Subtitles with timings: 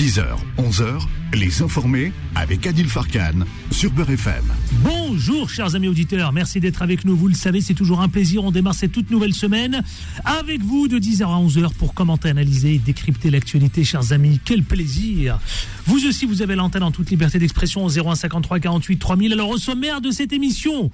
[0.00, 0.24] 10h,
[0.56, 0.98] 11h,
[1.34, 4.44] les informés avec Adil Farkan sur Beurre FM.
[4.82, 7.14] Bonjour chers amis auditeurs, merci d'être avec nous.
[7.14, 8.42] Vous le savez, c'est toujours un plaisir.
[8.42, 9.82] On démarre cette toute nouvelle semaine
[10.24, 14.40] avec vous de 10h à 11h pour commenter, analyser et décrypter l'actualité, chers amis.
[14.42, 15.38] Quel plaisir.
[15.84, 19.34] Vous aussi, vous avez l'antenne en toute liberté d'expression au 0153 48 3000.
[19.34, 20.90] Alors au sommaire de cette émission,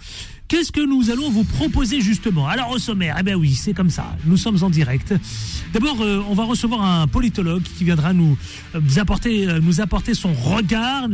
[0.48, 3.90] Qu'est-ce que nous allons vous proposer justement Alors au sommaire, eh bien oui, c'est comme
[3.90, 4.16] ça.
[4.26, 5.12] Nous sommes en direct.
[5.72, 8.38] D'abord, euh, on va recevoir un politologue qui viendra nous
[8.76, 11.08] euh, apporter, euh, nous apporter son regard,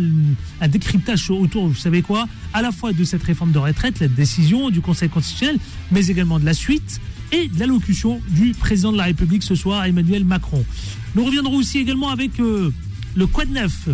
[0.61, 4.09] un décryptage autour, vous savez quoi, à la fois de cette réforme de retraite, la
[4.09, 5.59] décision du Conseil constitutionnel,
[5.91, 7.01] mais également de la suite
[7.33, 10.63] et de l'allocution du président de la République ce soir, Emmanuel Macron.
[11.15, 13.89] Nous reviendrons aussi également avec le Quad Neuf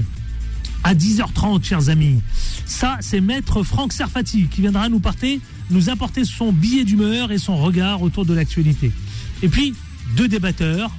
[0.88, 2.22] à 10h30, chers amis.
[2.64, 5.02] Ça, c'est Maître Franck Serfati qui viendra nous,
[5.70, 8.90] nous apporter son billet d'humeur et son regard autour de l'actualité.
[9.42, 9.74] Et puis,
[10.16, 10.90] deux débatteurs,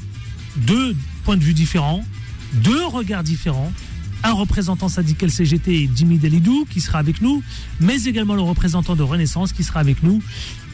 [0.58, 2.06] deux points de vue différents,
[2.54, 3.74] deux regards différents.
[4.22, 7.42] Un représentant syndical CGT, Jimmy Delidou, qui sera avec nous,
[7.80, 10.22] mais également le représentant de Renaissance qui sera avec nous.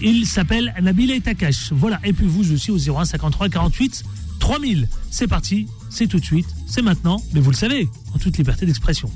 [0.02, 1.72] Il s'appelle Nabil Takash.
[1.72, 2.02] Voilà.
[2.04, 4.04] Et puis vous aussi au 01 53 48
[4.40, 4.90] 3000.
[5.10, 8.66] C'est parti, c'est tout de suite, c'est maintenant, mais vous le savez, en toute liberté
[8.66, 9.10] d'expression.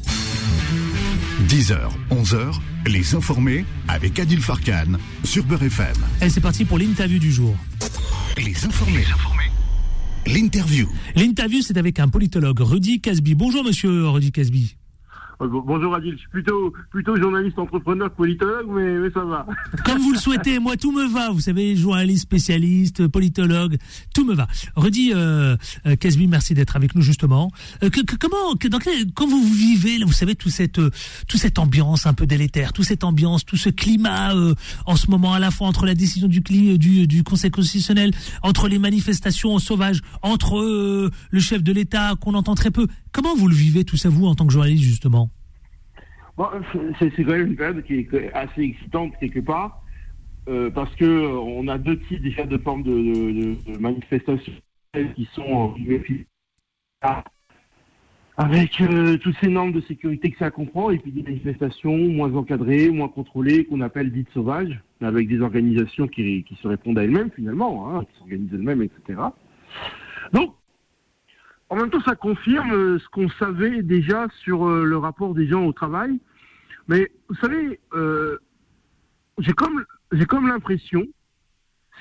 [1.49, 1.77] 10h,
[2.09, 2.53] 11h,
[2.87, 4.93] les informés avec Adil Farkan
[5.25, 5.95] sur Beurre FM.
[6.21, 7.53] Et c'est parti pour l'interview du jour.
[8.37, 9.03] Les informés.
[10.25, 10.87] L'interview.
[11.15, 13.35] L'interview, c'est avec un politologue, Rudy Casby.
[13.35, 14.75] Bonjour, monsieur Rudy Casby.
[15.41, 19.45] Euh, bonjour Adil, je suis plutôt, plutôt journaliste, entrepreneur, politologue, mais, ça va.
[19.85, 21.29] Comme vous le souhaitez, moi tout me va.
[21.29, 23.77] Vous savez, journaliste, spécialiste, politologue,
[24.13, 24.47] tout me va.
[24.75, 27.51] Redis, euh, euh Casby, merci d'être avec nous justement.
[27.83, 30.81] Euh, que, comment, vous vivez, vous savez, toute cette,
[31.27, 34.33] toute cette ambiance un peu délétère, toute cette ambiance, tout ce climat
[34.85, 38.11] en ce moment à la fois entre la décision du, du, du Conseil constitutionnel,
[38.43, 42.87] entre les manifestations sauvages, entre le chef de l'État qu'on entend très peu.
[43.11, 45.29] Comment vous le vivez tout ça, vous, en tant que journaliste, justement?
[46.99, 49.83] C'est quand même une période qui est assez excitante, quelque part,
[50.47, 54.39] euh, parce que euh, on a deux types déjà de formes de, manifestations
[55.15, 55.75] qui sont
[58.39, 62.33] avec euh, toutes ces normes de sécurité que ça comprend, et puis des manifestations moins
[62.33, 67.31] encadrées, moins contrôlées, qu'on appelle dites sauvages, avec des organisations qui, se répondent à elles-mêmes
[67.35, 69.19] finalement, hein, qui s'organisent elles-mêmes, etc.
[70.31, 70.53] Donc,
[71.69, 75.47] en même temps, ça confirme euh, ce qu'on savait déjà sur euh, le rapport des
[75.47, 76.19] gens au travail.
[76.87, 78.39] Mais vous savez, euh,
[79.37, 81.05] j'ai comme j'ai comme l'impression,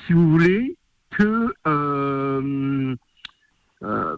[0.07, 0.79] si vous voulez,
[1.11, 2.97] que euh,
[3.83, 4.17] euh,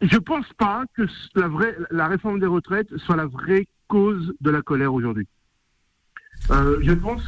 [0.00, 1.02] je pense pas que
[1.34, 5.26] la vraie la réforme des retraites soit la vraie cause de la colère aujourd'hui.
[6.48, 7.22] je pense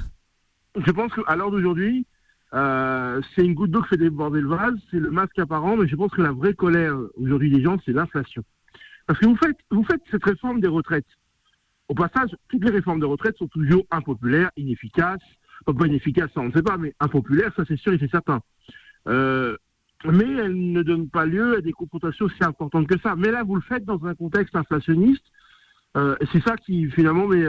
[0.77, 2.07] je pense qu'à l'heure d'aujourd'hui,
[2.55, 5.89] euh, c'est une goutte d'eau qui fait déborder le vase, c'est le masque apparent, mais
[5.89, 8.43] je pense que la vraie colère aujourd'hui des gens, c'est l'inflation.
[9.07, 9.37] Parce que vous
[9.85, 11.07] faites, cette réforme des retraites.
[11.89, 15.21] Au passage, toutes les réformes de retraite sont toujours impopulaires, inefficaces.
[15.67, 18.41] pas inefficaces, ça on ne sait pas, mais impopulaires, ça c'est sûr et c'est certain.
[19.09, 19.57] Euh,
[20.05, 23.17] mais elles ne donnent pas lieu à des confrontations aussi importantes que ça.
[23.17, 25.25] Mais là, vous le faites dans un contexte inflationniste.
[25.97, 27.45] Euh, c'est ça qui finalement met,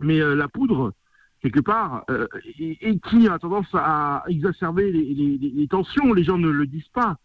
[0.00, 0.92] met euh, la poudre
[1.40, 2.26] quelque part, euh,
[2.58, 6.12] et, qui a tendance à exacerber les, tensions.
[6.12, 7.16] Les gens ne le disent pas,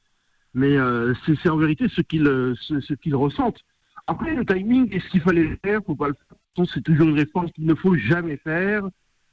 [0.54, 2.26] mais euh, c'est en vérité ce qu'ils
[2.56, 3.60] ce, ressentent.
[4.08, 5.82] Après, le timing, est-ce qu'il fallait le faire?
[5.86, 6.66] Faut pas le faire.
[6.72, 8.88] C'est toujours une réponse qu'il ne faut jamais faire.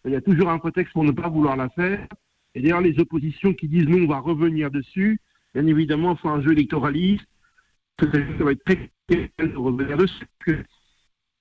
[0.06, 2.06] Il y a toujours un prétexte pour ne pas vouloir la faire.
[2.54, 5.20] Et d'ailleurs, les oppositions qui disent non, on va revenir dessus,
[5.54, 7.26] bien évidemment, c'est un jeu électoraliste.
[8.00, 10.26] Ça va être très de revenir dessus.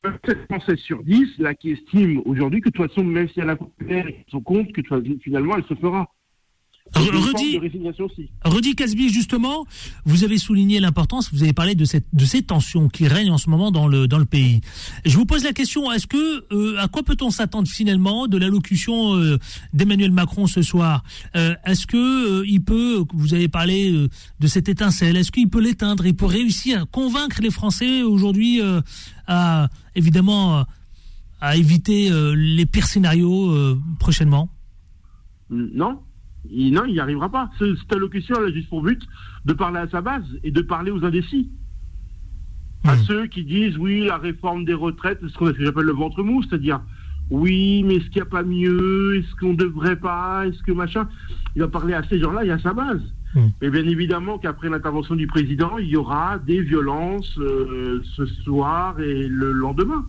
[0.04, 3.50] 7 Français sur 10, là, qui estiment aujourd'hui que de toute façon, même si elle
[3.50, 4.82] a ils sont compte que
[5.22, 6.10] finalement, elle se fera.
[8.46, 9.66] Rudy, Casby, justement,
[10.06, 13.38] vous avez souligné l'importance, vous avez parlé de, cette, de ces tensions qui règnent en
[13.38, 14.62] ce moment dans le, dans le pays.
[15.06, 19.16] Je vous pose la question, est-ce que, euh, à quoi peut-on s'attendre finalement de l'allocution
[19.16, 19.38] euh,
[19.74, 21.04] d'Emmanuel Macron ce soir?
[21.36, 24.08] Euh, Est-ce que il peut, vous avez parlé
[24.40, 26.06] de cette étincelle, est-ce qu'il peut l'éteindre?
[26.06, 28.62] Il peut réussir à convaincre les Français aujourd'hui
[29.28, 30.66] à, évidemment,
[31.42, 34.50] à éviter les pires scénarios prochainement?
[35.50, 36.00] Non,
[36.46, 37.50] non, il n'y arrivera pas.
[37.60, 39.02] Cette allocution, elle a juste pour but
[39.46, 41.50] de parler à sa base et de parler aux indécis.
[42.86, 43.00] À hmm.
[43.00, 46.82] ceux qui disent, oui, la réforme des retraites, ce que j'appelle le ventre mou, c'est-à-dire,
[47.30, 49.18] oui, mais est-ce qu'il n'y a pas mieux?
[49.18, 50.48] Est-ce qu'on ne devrait pas?
[50.48, 51.08] Est-ce que machin?
[51.56, 53.02] Il va parler à ces gens-là, y a sa base.
[53.36, 53.50] Hmm.
[53.62, 59.00] Mais bien évidemment qu'après l'intervention du président, il y aura des violences euh, ce soir
[59.00, 60.06] et le lendemain.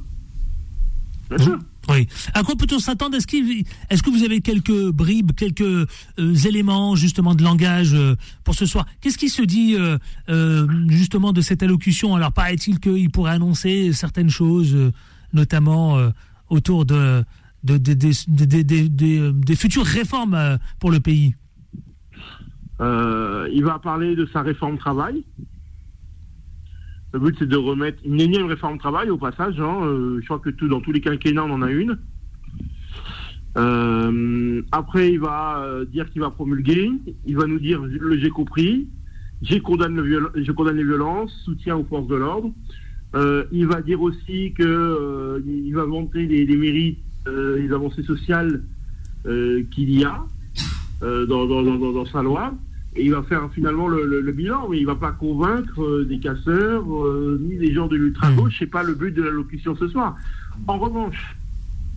[1.29, 1.59] Bien sûr.
[1.89, 2.07] Oui.
[2.35, 3.17] À quoi peut-on s'attendre?
[3.17, 5.87] Est-ce, est que vous avez quelques bribes, quelques euh,
[6.47, 8.87] éléments justement de langage euh, pour ce soir?
[9.01, 12.15] Qu'est-ce qui se dit euh, justement de cette allocution?
[12.15, 14.77] Alors paraît-il qu'il pourrait annoncer certaines choses,
[15.33, 15.99] notamment
[16.49, 17.25] autour de,
[17.65, 17.97] des
[19.57, 21.35] futures réformes pour le pays?
[22.81, 25.25] Il va parler de sa réforme travail.
[27.13, 29.61] Le but, c'est de remettre une énième réforme travail au passage.
[29.61, 29.81] Hein.
[30.21, 31.99] je crois que dans tous les quinquennats, on en a une.
[33.57, 36.91] Euh, après, il va euh, dire qu'il va promulguer.
[37.27, 38.89] Il va nous dire le j'ai compris.
[39.43, 39.63] J'ai je
[40.53, 42.53] condamne les violences, soutien aux forces de l'ordre.
[43.15, 48.63] Euh, il va dire aussi que il va vanter les, mérites, les avancées sociales
[49.25, 50.25] qu'il y a
[51.01, 52.55] dans, sa loi.
[52.97, 56.85] Et il va faire finalement le, le, bilan, mais il va pas convaincre des casseurs
[57.41, 58.57] ni des gens de l'ultra-gauche.
[58.59, 60.17] C'est pas le but de l'allocution ce soir.
[60.67, 61.37] En revanche,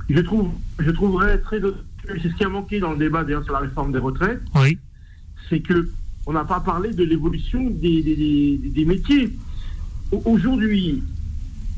[0.10, 0.50] je trouve,
[0.80, 1.60] je trouverais très,
[2.08, 4.42] c'est ce qui a manqué dans le débat d'ailleurs sur la réforme des retraites.
[4.56, 4.78] Oui.
[5.50, 5.90] C'est que
[6.26, 9.30] on n'a pas parlé de l'évolution des, des, des, métiers.
[10.26, 11.04] Aujourd'hui,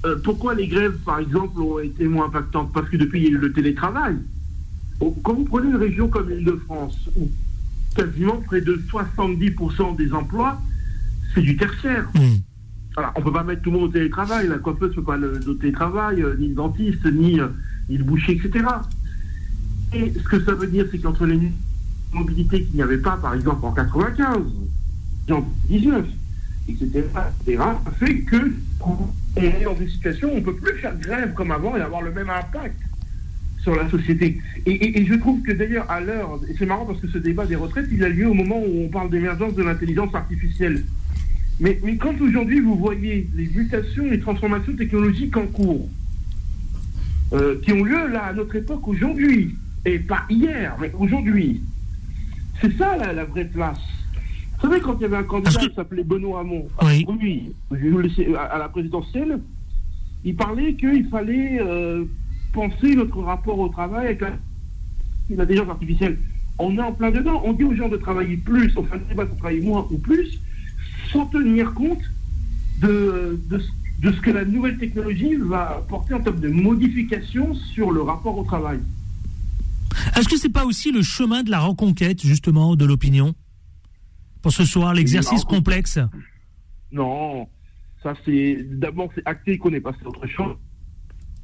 [0.05, 2.71] euh, pourquoi les grèves, par exemple, ont été moins impactantes?
[2.71, 4.17] Parce que depuis, il y a eu le télétravail.
[4.99, 7.29] Quand vous prenez une région comme l'Île-de-France, où
[7.95, 10.61] quasiment près de 70% des emplois,
[11.33, 12.07] c'est du tertiaire.
[12.13, 12.37] Hmm.
[12.97, 14.47] Alors, on ne peut pas mettre tout le monde au télétravail.
[14.47, 17.47] La coiffeuse ne peut pas le, télétravail, euh, ni le dentiste, ni euh,
[17.89, 18.65] il bouchait, etc.
[19.93, 21.39] Et ce que ça veut dire, c'est qu'entre les
[22.13, 24.37] mobilités qu'il n'y avait pas, par exemple, en 95,
[25.31, 26.05] en 19,
[26.69, 27.03] etc.,
[27.45, 27.63] etc.,
[27.99, 31.51] fait que on est dans une situation où on ne peut plus faire grève comme
[31.51, 32.79] avant et avoir le même impact
[33.65, 34.39] sur la société.
[34.67, 37.55] Et, je trouve que d'ailleurs, à l'heure, et c'est marrant parce que ce débat des
[37.55, 40.85] retraites, il a lieu au moment où on parle d'émergence de l'intelligence artificielle.
[41.59, 45.89] Mais, mais quand aujourd'hui vous voyez les mutations, les transformations technologiques en cours,
[47.33, 51.61] euh, qui ont lieu là à notre époque aujourd'hui, et pas hier, mais aujourd'hui.
[52.61, 53.79] C'est ça la, vraie place.
[54.61, 57.51] Vous savez, quand il y avait un candidat qui s'appelait Benoît Hamon, oui.
[58.37, 59.39] à la présidentielle,
[60.23, 62.05] il parlait qu'il fallait euh,
[62.55, 64.23] penser notre rapport au travail avec
[65.29, 66.17] l'intelligence artificielle.
[66.57, 67.41] On est en plein dedans.
[67.43, 70.39] On dit aux gens de travailler plus, enfin, de travailler moins ou plus,
[71.11, 72.03] sans tenir compte
[72.81, 73.69] de, de ce
[73.99, 78.37] de ce que la nouvelle technologie va porter en termes de modification sur le rapport
[78.37, 78.79] au travail.
[80.15, 83.33] Est-ce que c'est pas aussi le chemin de la reconquête, justement, de l'opinion?
[84.41, 85.97] Pour ce soir, l'exercice complexe?
[86.91, 87.47] Non,
[88.03, 88.65] ça c'est.
[88.69, 90.55] D'abord, c'est acté qu'on est passé à autre chose.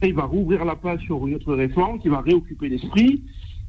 [0.03, 3.23] Il va rouvrir la page sur une autre réforme qui va réoccuper l'esprit.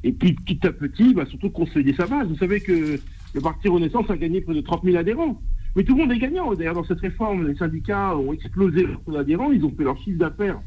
[0.05, 2.29] Et puis, petit à petit, il va surtout consolider sa base.
[2.29, 2.99] Vous savez que
[3.35, 5.41] le Parti Renaissance a gagné près de 30 000 adhérents.
[5.77, 6.53] Mais tout le monde est gagnant.
[6.55, 9.53] D'ailleurs, dans cette réforme, les syndicats ont explosé leurs adhérents.
[9.53, 10.61] Ils ont fait leur chiffre d'affaires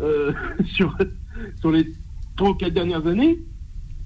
[0.00, 0.32] euh,
[0.74, 0.96] sur,
[1.72, 1.92] les
[2.36, 3.38] 3 ou 4 dernières années.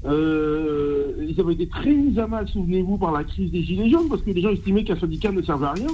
[0.04, 4.08] Euh, ils avaient été très mis à mal, souvenez-vous, par la crise des Gilets jaunes,
[4.08, 5.88] parce que les gens estimaient qu'un syndicat ne servait à rien.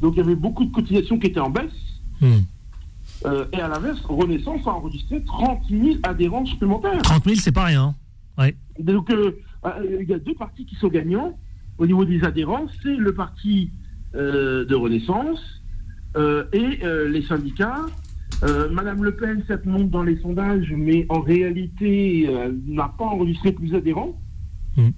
[0.00, 1.72] Donc il y avait beaucoup de cotisations qui étaient en baisse.
[2.20, 2.38] Hmm.
[3.26, 7.02] Euh, et à l'inverse, Renaissance a enregistré 30 000 adhérents supplémentaires.
[7.02, 7.94] 30 000, c'est pas rien.
[8.38, 8.56] Ouais.
[8.78, 11.36] Donc il y a deux partis qui sont gagnants
[11.80, 13.70] au niveau des adhérents, c'est le parti
[14.14, 15.40] euh, de Renaissance
[16.16, 17.86] euh, et euh, les syndicats.
[18.70, 22.26] Madame Le Pen, cette monte dans les sondages, mais en réalité
[22.66, 24.18] n'a pas enregistré plus d'adhérents.
[24.78, 24.88] Mmh.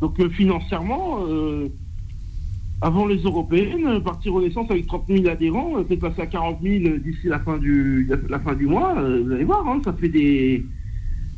[0.00, 1.18] Donc financièrement,
[2.82, 7.28] avant les européennes, Parti Renaissance avec 30 000 adhérents, peut passer à 40 000 d'ici
[7.28, 8.94] la fin du la fin du mois.
[8.94, 10.64] vous allez voir, hein, ça fait des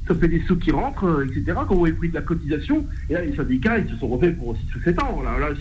[0.06, 1.58] ça fait des sous qui rentrent, euh, etc.
[1.66, 4.36] Quand vous le prix de la cotisation, et là, les syndicats, ils se sont refaits
[4.36, 5.22] pour 6 ou 7 ans.
[5.22, 5.54] Là, là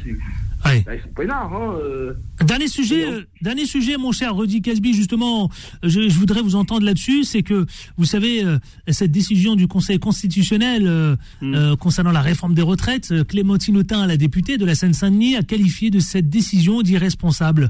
[0.64, 1.54] sont peinards.
[1.54, 2.14] Hein, euh.
[2.42, 5.50] Dernier sujet, euh, dernier sujet, mon cher Rudy Casby, justement,
[5.84, 7.66] je, voudrais vous entendre là-dessus, c'est que,
[7.98, 8.44] vous savez,
[8.88, 11.76] cette décision du Conseil constitutionnel hmm.
[11.76, 16.00] concernant la réforme des retraites, Clémentine Autain, la députée de la Seine-Saint-Denis, a qualifié de
[16.00, 17.70] cette décision d'irresponsable.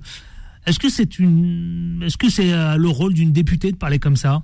[0.65, 4.43] Est-ce que c'est une, est-ce que c'est le rôle d'une députée de parler comme ça?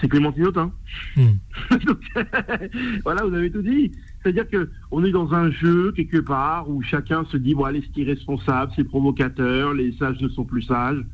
[0.00, 0.72] C'est Clémentine Autain.
[1.16, 1.36] Hmm.
[3.04, 3.92] voilà, vous avez tout dit.
[4.22, 7.82] C'est-à-dire que on est dans un jeu quelque part où chacun se dit bon allez
[7.82, 11.04] c'est irresponsable, c'est provocateur, les sages ne sont plus sages.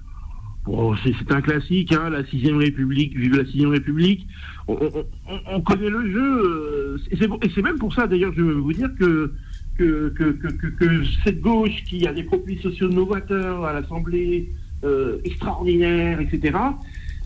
[0.65, 4.27] Bon, c'est un classique, hein, la sixième République, vive la sixième République.
[4.67, 8.89] On, connaît le jeu, euh, et c'est même pour ça d'ailleurs, je veux vous dire
[8.99, 9.35] que
[9.77, 14.53] que, que, que, cette gauche qui a des profils sociaux novateurs à l'Assemblée,
[14.85, 16.57] euh, extraordinaires, etc.,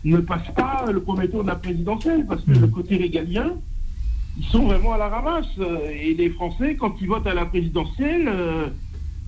[0.05, 2.61] ne passe pas le premier tour de la présidentielle, parce que hmm.
[2.61, 3.51] le côté régalien,
[4.37, 5.47] ils sont vraiment à la ramasse.
[5.91, 8.67] Et les Français, quand ils votent à la présidentielle, euh,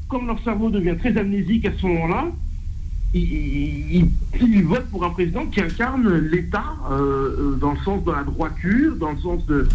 [0.08, 2.28] comme leur cerveau devient très amnésique à ce moment-là,
[3.14, 4.08] il,
[4.40, 8.96] il, vote pour un président qui incarne l'État euh, dans le sens de la droiture,
[8.96, 9.68] dans le sens de,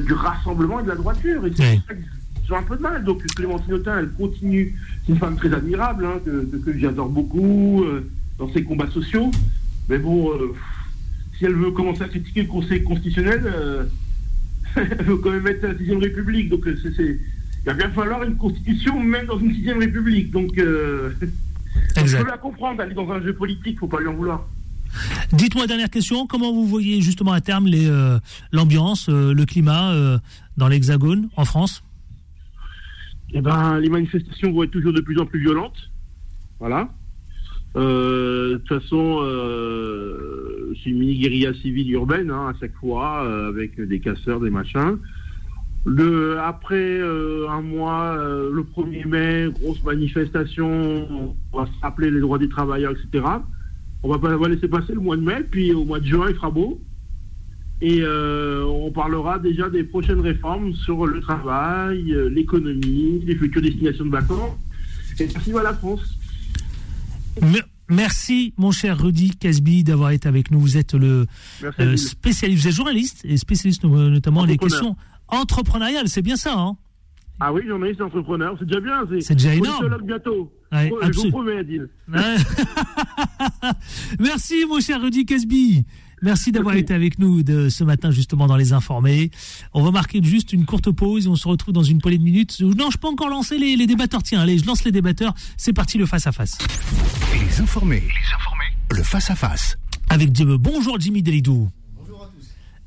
[0.00, 1.46] du rassemblement et de la droiture.
[1.46, 3.04] Et c'est ont un peu de mal.
[3.04, 4.74] Donc Clémentine Autain, elle continue.
[5.06, 7.84] C'est une femme très admirable, hein, que, j'adore beaucoup
[8.38, 9.30] dans ses combats sociaux.
[9.88, 10.30] Mais bon,
[11.36, 13.88] si elle veut commencer à critiquer le Conseil constitutionnel,
[14.76, 16.48] elle veut quand même mettre la 6 République.
[16.50, 17.18] Donc c'est
[17.64, 20.30] il va bien falloir une constitution même dans une sixième république.
[20.30, 21.14] Donc, euh,
[21.96, 24.46] je peux la comprendre, aller dans un jeu politique, faut pas lui en vouloir.
[25.32, 28.20] Dites-moi, dernière question, comment vous voyez justement à terme euh,
[28.52, 30.20] l'ambiance, euh, le climat
[30.58, 31.82] dans l'Hexagone, en France?
[33.32, 35.90] Eh ben, les manifestations vont être toujours de plus en plus violentes.
[36.60, 36.90] Voilà.
[37.74, 39.20] De toute façon,
[40.82, 44.98] c'est une mini-guérilla civile urbaine, hein, à chaque fois, avec des casseurs, des machins.
[45.86, 52.20] Après euh, un mois, euh, le 1er mai, grosse manifestation, on va se rappeler les
[52.20, 53.24] droits des travailleurs, etc.
[54.02, 56.50] On va, laisser passer le mois de mai, puis au mois de juin, il fera
[56.50, 56.80] beau.
[57.82, 64.06] Et euh, on parlera déjà des prochaines réformes sur le travail, l'économie, les futures destinations
[64.06, 64.56] de vacances.
[65.20, 66.18] Et merci à la France.
[67.90, 70.58] Merci, mon cher Rudy Casby, d'avoir été avec nous.
[70.58, 71.26] Vous êtes le
[71.96, 74.96] spécialiste, vous êtes journaliste et spécialiste notamment des questions
[75.28, 76.76] entrepreneurial, c'est bien ça, hein?
[77.40, 79.04] Ah oui, journaliste entrepreneur, c'est déjà bien.
[79.20, 79.98] C'est déjà énorme.
[80.04, 80.52] bientôt.
[80.72, 81.88] je vous promets, Adil.
[84.20, 85.84] Merci, mon cher Rudy Casby.
[86.24, 89.30] Merci d'avoir été avec nous de ce matin, justement, dans Les Informés.
[89.74, 92.24] On va marquer juste une courte pause et on se retrouve dans une poignée de
[92.24, 92.60] minutes.
[92.60, 94.22] Non, je peux encore lancer les, les débatteurs.
[94.22, 95.34] Tiens, allez, je lance les débatteurs.
[95.58, 96.56] C'est parti, le face-à-face.
[97.34, 98.00] Les Informés.
[98.00, 98.64] Les Informés.
[98.90, 99.76] Le face-à-face.
[100.08, 101.68] Avec Bonjour, Jimmy Delidou.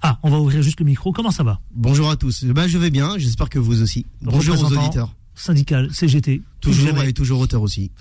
[0.01, 1.12] Ah, on va ouvrir juste le micro.
[1.12, 1.60] Comment ça va?
[1.75, 2.44] Bonjour à tous.
[2.46, 3.20] Bah, je vais bien.
[3.20, 4.08] J'espère que vous aussi.
[4.24, 5.13] Bonjour aux auditeurs.
[5.36, 6.41] Syndical, CGT.
[6.60, 7.91] Toujours et toujours auteur aussi.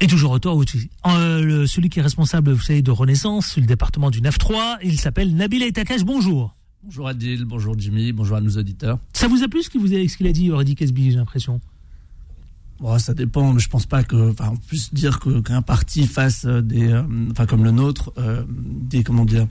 [0.00, 0.90] Et toujours auteur aussi.
[1.06, 5.34] Euh, celui qui est responsable, vous savez, de Renaissance, le département du 9-3, il s'appelle
[5.34, 6.04] Nabil Etakash.
[6.04, 6.54] Bonjour.
[6.82, 8.98] Bonjour Adil, bonjour Jimmy, bonjour à nos auditeurs.
[9.14, 11.16] Ça vous a plu ce qu'il vous a, ce qu'il a dit, Aurélie Casby, j'ai
[11.16, 11.60] l'impression?
[12.78, 16.06] Bon, ça dépend, mais je pense pas que, enfin, on puisse dire que qu'un parti
[16.06, 19.46] fasse des, euh, enfin, comme le nôtre, euh, des, comment dire,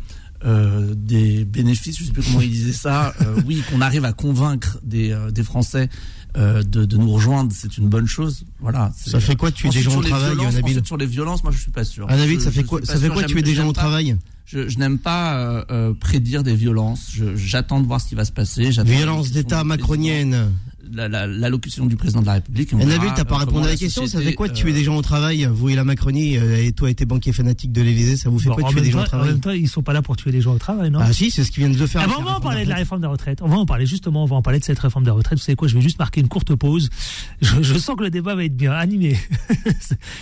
[0.46, 4.12] euh, des bénéfices, je sais plus comment il disait ça, euh, oui, qu'on arrive à
[4.12, 5.90] convaincre des, euh, des Français
[6.36, 8.44] de, de, nous rejoindre, c'est une bonne chose.
[8.60, 8.92] Voilà.
[8.96, 11.70] Ça fait quoi tuer des gens au travail, Nabil Sur les violences, moi je suis
[11.70, 12.08] pas sûr.
[12.10, 14.78] Ah, David, ça fait quoi Ça fait quoi tuer des gens au travail je, je
[14.78, 15.64] n'aime pas
[16.00, 17.12] prédire des violences.
[17.36, 18.72] J'attends de voir ce qui va se passer.
[18.84, 20.52] Violence d'État macronienne
[20.94, 22.74] l'allocution du président de la République.
[22.74, 24.08] Et Nabil, t'as pas répondu à la question.
[24.08, 26.64] Ça fait quoi de tuer euh, des gens au travail Vous et la Macronie, euh,
[26.64, 29.02] et toi, été banquier fanatique de l'Élysée, ça vous fait quoi de tuer des gens
[29.02, 30.92] au travail En même temps, ils sont pas là pour tuer des gens au travail,
[30.92, 31.00] non?
[31.02, 32.06] Ah si, c'est ce qu'ils viennent de faire.
[32.08, 33.42] Ah, on va en parler de la réforme des retraites.
[33.42, 34.24] On va en parler justement.
[34.24, 35.40] On va en parler de cette réforme des retraites.
[35.40, 36.90] Vous savez quoi Je vais juste marquer une courte pause.
[37.42, 39.18] Je, sens que le débat va être bien animé.
[39.66, 39.74] Il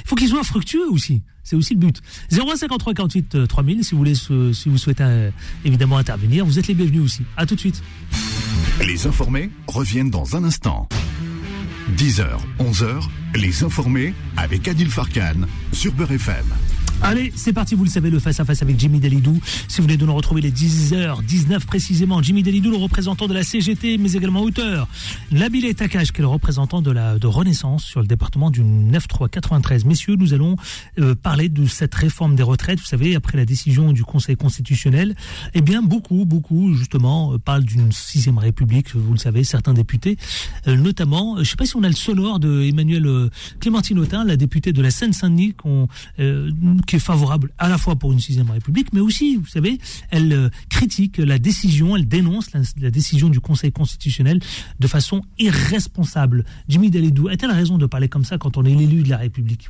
[0.06, 1.22] faut qu'il soit fructueux aussi.
[1.43, 2.01] C'est aussi le but.
[2.31, 5.31] 0153 48 3000 si vous voulez, si vous souhaitez euh,
[5.65, 6.45] évidemment intervenir.
[6.45, 7.24] Vous êtes les bienvenus aussi.
[7.38, 7.81] À tout de suite.
[8.86, 10.88] Les informés reviennent dans un instant.
[11.98, 12.25] 10h,
[12.60, 13.01] 11h,
[13.36, 16.45] les informés avec Adil Farkan sur Beurre FM.
[17.03, 19.39] Allez, c'est parti, vous le savez, le face-à-face avec Jimmy Delidou.
[19.67, 23.41] Si vous voulez de nous retrouver les 10h19 précisément, Jimmy Delidou, le représentant de la
[23.41, 24.88] CGT, mais également auteur.
[25.31, 29.88] Nabil Takash, qui est le représentant de la de Renaissance sur le département du 9-3-93.
[29.88, 30.58] Messieurs, nous allons
[31.00, 32.79] euh, parler de cette réforme des retraites.
[32.79, 35.15] Vous savez, après la décision du Conseil constitutionnel,
[35.55, 38.96] eh bien, beaucoup, beaucoup, justement, euh, parlent d'une sixième république.
[38.96, 40.17] Vous le savez, certains députés,
[40.67, 43.29] euh, notamment, je ne sais pas si on a le sonore de Emmanuel
[43.60, 45.55] Clémentine Autain, la députée de la Seine-Saint-Denis,
[46.91, 49.79] qui est favorable à la fois pour une sixième république, mais aussi, vous savez,
[50.10, 54.41] elle euh, critique la décision, elle dénonce la, décision du Conseil constitutionnel
[54.77, 56.43] de façon irresponsable.
[56.67, 59.69] Jimmy Dalidou, a-t-elle raison de parler comme ça quand on est l'élu de la République?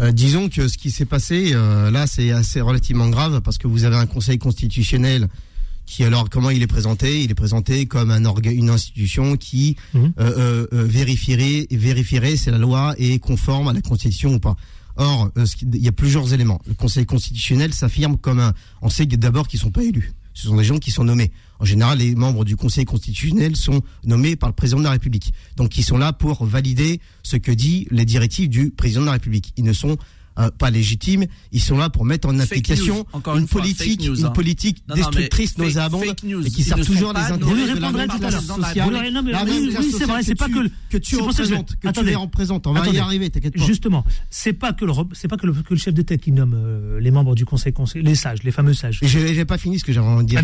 [0.00, 3.68] Euh, disons que ce qui s'est passé euh, là, c'est assez relativement grave parce que
[3.68, 5.28] vous avez un Conseil constitutionnel
[5.84, 7.22] qui alors comment il est présenté?
[7.24, 10.06] Il est présenté comme un une institution qui mmh.
[10.72, 14.56] vérifierait, vérifierait si la loi est conforme à la Constitution ou pas.
[14.98, 16.60] Or, euh, il y a plusieurs éléments.
[16.66, 18.52] Le Conseil constitutionnel s'affirme comme un.
[18.82, 20.12] On sait d'abord qu'ils sont pas élus.
[20.34, 21.32] Ce sont des gens qui sont nommés.
[21.60, 25.32] En général, les membres du Conseil constitutionnel sont nommés par le président de la République.
[25.56, 29.12] Donc, ils sont là pour valider ce que dit les directives du président de la
[29.12, 29.52] République.
[29.56, 29.96] Ils ne sont
[30.38, 31.26] euh, pas légitimes.
[31.52, 34.30] Ils sont là pour mettre en application une, politique, une hein.
[34.30, 38.90] politique destructrice, nauséabonde, et qui sert toujours les intérêts de la même sociale.
[38.90, 42.66] Oui, c'est vrai, c'est pas que que tu représentes, que tu les représentes.
[42.66, 43.64] On va y arriver, t'inquiète pas.
[43.64, 46.54] Justement, c'est pas que le c'est pas que le, que le chef d'État qui nomme
[46.54, 49.00] euh, les membres du Conseil, les sages, les fameux sages.
[49.02, 50.42] J'ai pas fini ce que j'avais envie de dire.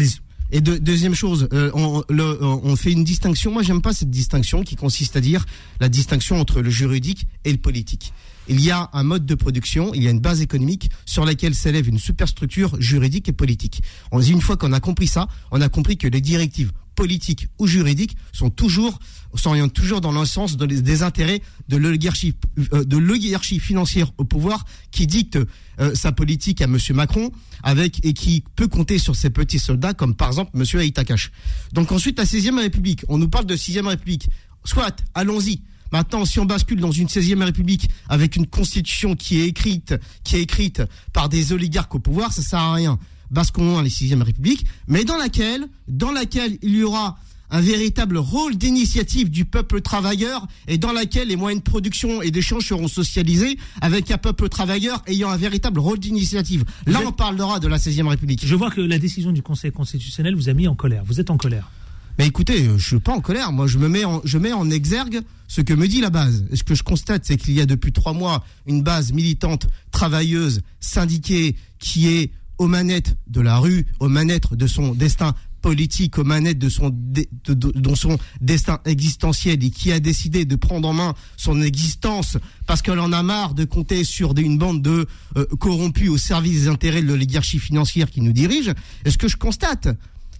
[0.50, 3.50] Et de, deuxième chose, euh, on, on fait une distinction.
[3.50, 5.44] Moi, j'aime pas cette distinction qui consiste à dire
[5.80, 8.12] la distinction entre le juridique et le politique.
[8.46, 11.54] Il y a un mode de production, il y a une base économique sur laquelle
[11.54, 13.82] s'élève une superstructure juridique et politique.
[14.12, 17.48] On dit une fois qu'on a compris ça, on a compris que les directives politiques
[17.58, 18.98] ou juridiques sont toujours
[19.36, 22.34] s'orientent toujours dans le sens des intérêts de l'oligarchie
[22.72, 25.38] euh, de l'oligarchie financière au pouvoir qui dicte
[25.80, 27.32] euh, sa politique à monsieur Macron
[27.62, 31.32] avec et qui peut compter sur ses petits soldats comme par exemple monsieur Aïtakash.
[31.72, 34.28] Donc ensuite la 16e République, on nous parle de 6e République.
[34.64, 35.60] Soit, allons-y.
[35.92, 40.36] Maintenant, si on bascule dans une 16e République avec une constitution qui est écrite, qui
[40.36, 40.82] est écrite
[41.12, 42.98] par des oligarques au pouvoir, ça sert à rien.
[43.34, 47.18] Basculons à la 6e République, mais dans laquelle, dans laquelle il y aura
[47.50, 52.30] un véritable rôle d'initiative du peuple travailleur et dans laquelle les moyens de production et
[52.30, 56.64] d'échange seront socialisés avec un peuple travailleur ayant un véritable rôle d'initiative.
[56.86, 58.46] Là, on parlera de la 16e République.
[58.46, 61.04] Je vois que la décision du Conseil constitutionnel vous a mis en colère.
[61.04, 61.70] Vous êtes en colère.
[62.18, 63.52] Mais écoutez, je suis pas en colère.
[63.52, 66.44] Moi, je me mets en, je mets en exergue ce que me dit la base.
[66.50, 69.66] Et ce que je constate, c'est qu'il y a depuis trois mois une base militante,
[69.90, 76.18] travailleuse, syndiquée, qui est aux manettes de la rue, aux manettes de son destin politique,
[76.18, 80.92] aux manettes de son, de, son destin existentiel et qui a décidé de prendre en
[80.92, 85.06] main son existence parce qu'elle en a marre de compter sur une bande de
[85.36, 88.74] euh, corrompus au service des intérêts de l'oligarchie financière qui nous dirige.
[89.06, 89.88] Et ce que je constate,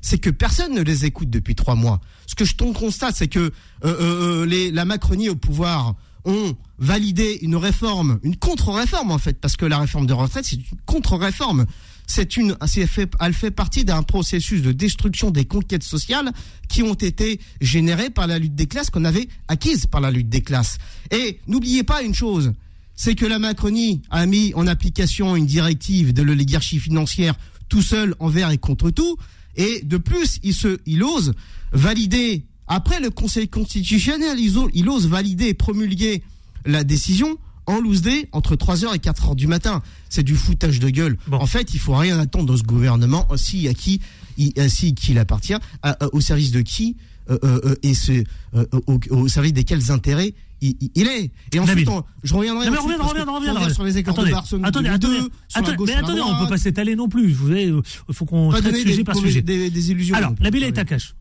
[0.04, 1.98] c'est que personne ne les écoute depuis trois mois.
[2.26, 3.50] Ce que je constate, c'est que euh,
[3.84, 5.94] euh, euh, les, la Macronie au pouvoir
[6.26, 10.56] ont validé une réforme, une contre-réforme en fait, parce que la réforme de retraite, c'est
[10.56, 11.64] une contre-réforme.
[12.06, 12.56] C'est une,
[12.86, 16.32] fait, elle fait partie d'un processus de destruction des conquêtes sociales
[16.68, 20.28] qui ont été générées par la lutte des classes qu'on avait acquises par la lutte
[20.28, 20.78] des classes.
[21.10, 22.52] Et n'oubliez pas une chose,
[22.94, 27.34] c'est que la Macronie a mis en application une directive de l'oligarchie financière
[27.68, 29.16] tout seul envers et contre tout.
[29.56, 31.32] Et de plus, il, se, il ose
[31.72, 36.22] valider, après le Conseil constitutionnel, il ose, valider et promulguer
[36.66, 39.82] la décision en loose day entre 3h et 4h du matin.
[40.08, 41.16] C'est du foutage de gueule.
[41.32, 44.00] En fait, il faut rien attendre de ce gouvernement, aussi à qui
[44.36, 45.54] il, ainsi qu'il appartient,
[46.12, 46.96] au service de qui
[47.30, 48.22] euh, euh, euh, et ce,
[48.86, 50.76] au, au, service desquels intérêts il,
[51.08, 51.30] est.
[51.54, 51.88] Et ensuite,
[52.22, 52.66] je reviendrai.
[53.72, 54.64] sur les écarts attendez, de Barcelone.
[54.64, 55.18] Attendez, attendez,
[55.54, 57.30] attendez mais attendez, on peut pas s'étaler non plus.
[57.30, 57.82] Il
[58.14, 59.40] faut qu'on traite sujet par sujet.
[59.40, 60.16] Des, des illusions.
[60.16, 61.14] Alors, la Billa est à cache.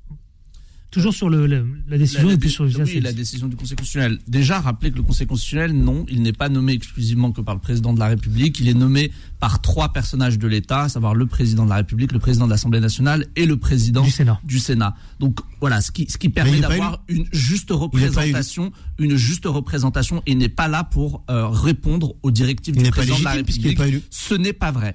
[0.93, 4.19] Toujours sur le, la, décision la, et puis sur oui, la décision du Conseil constitutionnel.
[4.27, 7.61] Déjà, rappeler que le Conseil constitutionnel, non, il n'est pas nommé exclusivement que par le
[7.61, 8.59] président de la République.
[8.59, 12.11] Il est nommé par trois personnages de l'État, à savoir le président de la République,
[12.11, 14.39] le président de l'Assemblée nationale et le président du Sénat.
[14.43, 14.95] Du Sénat.
[15.19, 20.35] Donc voilà, ce qui, ce qui permet d'avoir une juste représentation, une juste représentation, et
[20.35, 23.79] n'est pas là pour euh, répondre aux directives du président de la République.
[24.11, 24.93] Ce n'est pas vrai.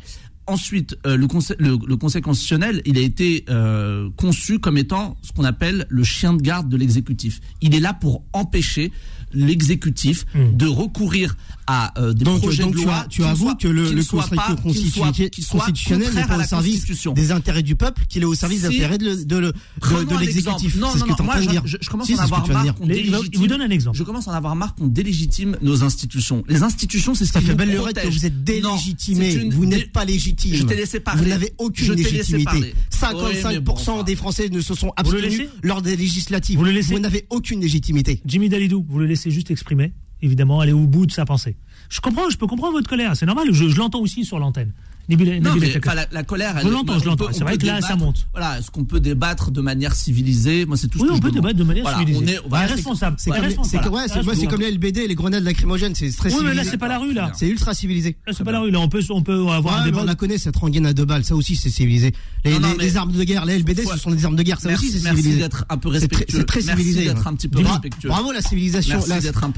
[0.48, 5.30] Ensuite, euh, le, conseil, le, Conseil constitutionnel, il a été euh, conçu comme étant ce
[5.32, 7.40] qu'on appelle le chien de garde de l'exécutif.
[7.60, 8.90] Il est là pour empêcher
[9.32, 10.56] l'exécutif hmm.
[10.56, 11.36] de recourir
[11.68, 13.06] à euh, des projets de loi.
[13.10, 18.02] Tu, avoues que le, le Conseil constitutionnel n'est pas au service des intérêts du peuple,
[18.08, 20.76] qu'il est au service des intérêts de, de, de, l'exécutif.
[20.76, 23.70] Non, non, non, moi, je, je, commence à en avoir marre qu'on vous donne un
[23.70, 23.98] exemple.
[23.98, 26.42] Je commence à en avoir marre qu'on délégitime nos institutions.
[26.48, 29.50] Les institutions, c'est ce qui fait belle lurette que vous êtes délégitimé.
[29.50, 30.54] Vous n'êtes pas légitime.
[30.54, 31.22] Je t'ai laissé parler.
[31.22, 32.74] Vous n'avez aucune légitimité.
[32.98, 36.58] 55% des Français ne se sont abstenus lors des législatives.
[36.58, 38.22] Vous n'avez aucune légitimité.
[38.24, 41.56] Jimmy Dalidou, vous le laissez juste exprimer, évidemment, aller au bout de sa pensée.
[41.88, 44.72] Je comprends, je peux comprendre votre colère, c'est normal, je l'entends aussi sur l'antenne
[45.08, 46.60] non, mais, la, la, colère.
[46.62, 47.28] Je l'entends, je l'entends.
[47.32, 48.28] C'est vrai que là, ça monte.
[48.32, 50.66] Voilà, est-ce qu'on peut débattre de manière civilisée?
[50.66, 52.38] Moi, c'est tout ce oui, que on peut débattre de manière voilà, civilisée.
[52.50, 53.16] On est, responsable.
[53.18, 55.94] C'est comme, c'est comme les LBD les grenades lacrymogènes.
[55.94, 56.38] C'est très civilisé.
[56.38, 57.32] Oui, mais là, c'est pas la rue, là.
[57.34, 58.16] C'est ultra civilisé.
[58.26, 58.70] Là, c'est pas la rue.
[58.70, 60.00] Là, on peut, on peut avoir un débat.
[60.02, 61.24] On la connaît, cette rengaine à deux balles.
[61.24, 62.12] Ça aussi, c'est civilisé.
[62.44, 64.60] Les armes de guerre, les LBD, ce sont des armes de guerre.
[64.60, 65.28] Ça aussi, c'est civilisé.
[65.28, 66.38] Merci d'être un peu respectueux.
[66.38, 67.04] C'est très civilisé.
[67.06, 68.08] d'être un petit peu respectueux.
[68.08, 69.00] Bravo, la civilisation.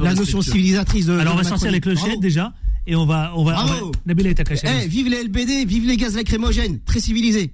[0.01, 1.19] La notion civilisatrice de.
[1.19, 2.53] Alors, on va sortir les clochettes déjà
[2.91, 3.93] et on va on va, Bravo.
[4.05, 7.53] Nabila est Eh, vive les LBD, vive les gaz lacrymogènes, très civilisés.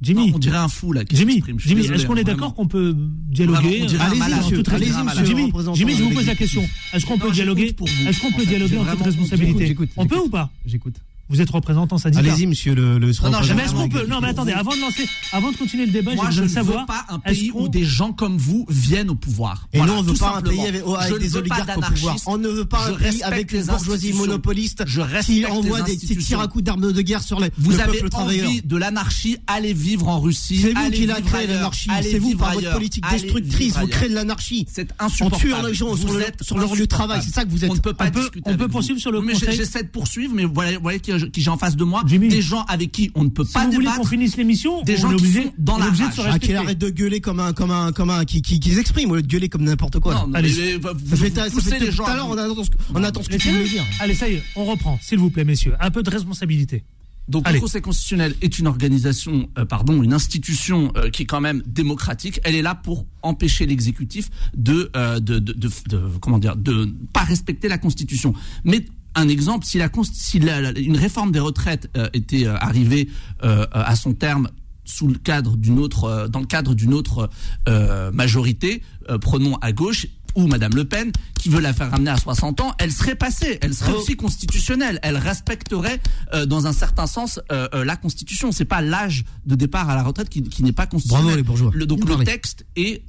[0.00, 1.02] Jimmy, on dirait un fou là.
[1.10, 4.62] Jimmy, Jimmy est-ce qu'on est d'accord qu'on peut dialoguer Allez-y, monsieur.
[4.70, 5.24] Allez-y, monsieur.
[5.24, 6.62] Jimmy, Jimmy, je vous pose la question.
[6.92, 7.74] Est-ce qu'on peut dialoguer
[8.06, 10.96] Est-ce qu'on peut dialoguer en toute responsabilité On peut ou pas J'écoute.
[11.28, 12.28] Vous êtes représentant syndical.
[12.28, 14.80] Allez-y, monsieur le, le Non, non, mais est-ce qu'on peut Non, mais attendez, avant de
[14.80, 16.80] lancer, avant de continuer le débat, besoin de savoir.
[16.80, 19.68] Veux pas un pays où des gens comme vous viennent au pouvoir.
[19.72, 22.16] Et voilà, non, on ne veut pas un pays avec, des oligarques au pouvoir.
[22.26, 24.84] On ne veut pas un pays avec une bourgeoisie monopoliste
[25.24, 28.48] qui envoie des tirs à coups d'armes de guerre sur les Vous avez travailleur.
[28.48, 30.60] envie de l'anarchie, allez vivre en Russie.
[30.62, 31.90] C'est vous qui l'avez créé l'anarchie.
[32.02, 34.66] C'est vous par votre politique destructrice, vous créez de l'anarchie.
[34.72, 35.54] C'est insupportable.
[35.54, 35.96] On tue les gens
[36.40, 37.20] sur leur lieu de travail.
[37.22, 37.70] C'est ça que vous êtes.
[37.70, 38.48] On ne peut pas discuter.
[38.48, 39.56] On peut poursuivre sur le conseil.
[39.56, 42.28] J'essaie de poursuivre, mais vous voyez qu'il que, qui j'ai en face de moi, Jimmy.
[42.28, 44.00] des gens avec qui on ne peut Si pas vous voulez débattre.
[44.00, 46.14] qu'on finisse l'émission, des gens qui sont dans la rage.
[46.14, 48.70] se Ah, qu'il arrête de gueuler comme un, comme un, comme un, qui, qui, qui
[48.72, 50.14] s'exprime au lieu de gueuler comme n'importe quoi.
[50.14, 50.52] Non, non, Allez.
[50.58, 52.34] mais, vous, Ça fait, vous ça fait poussez les tout gens à à l'heure, bout.
[52.34, 53.84] on attend ce, on attend ce que tu veux dire.
[54.00, 55.74] Allez, ça y est, on reprend, s'il vous plaît, messieurs.
[55.80, 56.84] Un peu de responsabilité.
[57.28, 57.56] Donc Allez.
[57.58, 61.60] le Conseil constitutionnel est une organisation, euh, pardon, une institution euh, qui est quand même
[61.66, 62.38] démocratique.
[62.44, 66.88] Elle est là pour empêcher l'exécutif de, euh, de, de, de, de- comment dire, de
[67.12, 68.32] pas respecter la Constitution.
[68.62, 72.56] Mais un exemple, si, la, si la- la- une réforme des retraites euh, était euh,
[72.58, 73.08] arrivée
[73.42, 74.48] euh, à son terme
[74.84, 77.28] sous le cadre d'une autre, euh, dans le cadre d'une autre
[77.68, 82.10] euh, majorité, euh, prenons à gauche ou Madame Le Pen, qui veut la faire ramener
[82.10, 84.00] à 60 ans, elle serait passée, elle serait Oh.
[84.02, 85.98] aussi constitutionnelle, elle respecterait
[86.34, 88.52] euh, dans un certain sens euh, euh, la Constitution.
[88.52, 91.24] C'est pas l'âge de départ à la retraite qui, qui n'est pas constitutionnel.
[91.24, 91.70] Bravo, les bourgeois.
[91.74, 93.02] Le, donc le texte est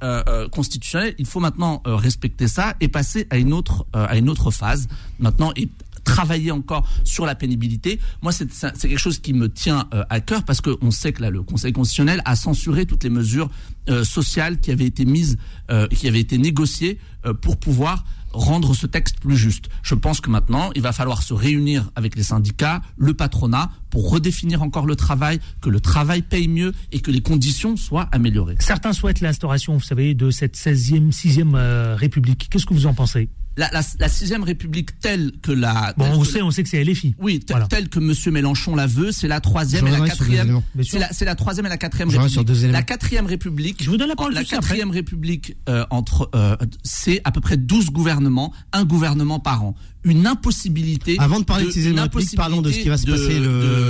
[0.52, 1.14] constitutionnel.
[1.18, 4.50] Il faut maintenant euh, respecter ça et passer à une autre euh, à une autre
[4.50, 4.88] phase.
[5.18, 5.68] Maintenant et
[6.04, 8.00] travailler encore sur la pénibilité.
[8.22, 8.48] Moi, c'est
[8.80, 11.72] quelque chose qui me tient euh, à cœur parce qu'on sait que là, le Conseil
[11.72, 13.50] constitutionnel a censuré toutes les mesures
[13.88, 15.38] euh, sociales qui avaient été mises,
[15.70, 16.98] euh, qui avaient été négociées
[17.42, 19.68] pour pouvoir rendre ce texte plus juste.
[19.82, 24.10] Je pense que maintenant, il va falloir se réunir avec les syndicats, le patronat, pour
[24.10, 28.56] redéfinir encore le travail, que le travail paye mieux et que les conditions soient améliorées.
[28.60, 32.48] Certains souhaitent l'instauration, vous savez, de cette 16e, 6e euh, République.
[32.50, 33.28] Qu'est-ce que vous en pensez?
[33.58, 35.92] La, la, la sixième République telle que la...
[35.96, 37.14] Bon, telle on que sait, on sait que c'est LFI.
[37.18, 37.66] Oui, te- Voilà.
[37.66, 40.62] tel que Monsieur Mélenchon la veut, c'est la troisième et la quatrième.
[40.82, 42.72] C'est la, troisième et la quatrième République.
[42.72, 43.82] La quatrième République.
[43.82, 47.56] Je vous donne la parole La quatrième République euh, entre, euh, c'est à peu près
[47.56, 49.74] 12 gouvernements, un gouvernement par an.
[50.04, 51.16] Une impossibilité.
[51.18, 53.40] Avant de parler de une République, parlons de ce qui va se impossibilité passer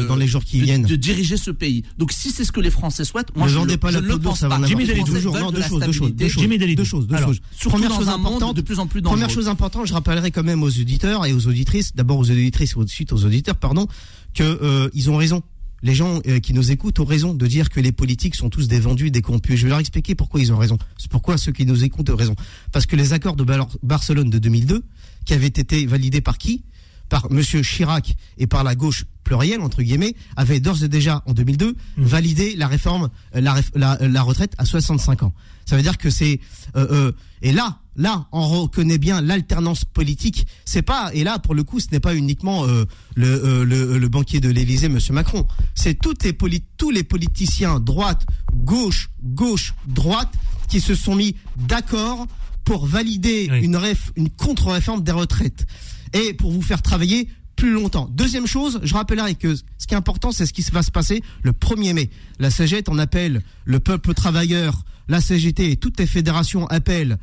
[0.03, 0.83] le- dans les jours qui de- viennent.
[0.83, 1.85] De diriger ce pays.
[1.99, 4.03] Donc si c'est ce que les Français souhaitent, moi Ne je, le- pas je ne
[4.03, 4.61] le de pense pas.
[4.67, 5.33] Jimmy fait Dalidou, deux Les jours.
[5.37, 6.43] Français Non, deux de choses, deux choses, deux choses.
[6.43, 6.59] Jimmy.
[6.77, 7.41] Deux choses, deux Alors, choses.
[7.65, 10.69] Première chose importante, de plus en plus Première chose importante, je rappellerai quand même aux
[10.71, 13.87] auditeurs et aux auditrices, d'abord aux auditrices et ensuite aux auditeurs, pardon,
[14.35, 15.43] que euh, ils ont raison.
[15.83, 18.67] Les gens euh, qui nous écoutent ont raison de dire que les politiques sont tous
[18.67, 19.57] des vendus, des corrompus.
[19.59, 20.77] Je vais leur expliquer pourquoi ils ont raison.
[20.97, 22.35] C'est pourquoi ceux qui nous écoutent ont raison.
[22.73, 24.83] Parce que les accords de Bar- Barcelone de 2002,
[25.29, 26.65] qui avaient été validés par qui?
[27.11, 31.33] Par Monsieur Chirac et par la gauche plurielle entre guillemets, avaient d'ores et déjà en
[31.35, 35.35] 2002 validé la réforme, euh, la, la, la retraite à 65 ans.
[35.67, 36.41] Ça veut dire que c'est
[36.77, 37.13] euh, euh,
[37.43, 40.47] et là, là, on reconnaît bien l'alternance politique.
[40.65, 42.85] C'est pas et là pour le coup, ce n'est pas uniquement euh,
[43.17, 45.47] le, euh, le le banquier de l'Élysée, Monsieur Macron.
[45.75, 46.35] C'est toutes les
[46.77, 50.33] tous les politiciens droite, gauche, gauche, droite
[50.69, 52.27] qui se sont mis d'accord
[52.69, 53.61] pour valider Oui.
[53.65, 55.67] une ref, une contre-réforme des retraites
[56.13, 58.11] et pour vous faire travailler plus longtemps.
[58.13, 61.23] Deuxième chose, je rappellerai que ce qui est important, c'est ce qui va se passer
[61.43, 62.11] le 1er mai.
[62.39, 67.17] La CGT en appelle le peuple travailleur, la CGT et toutes les fédérations appellent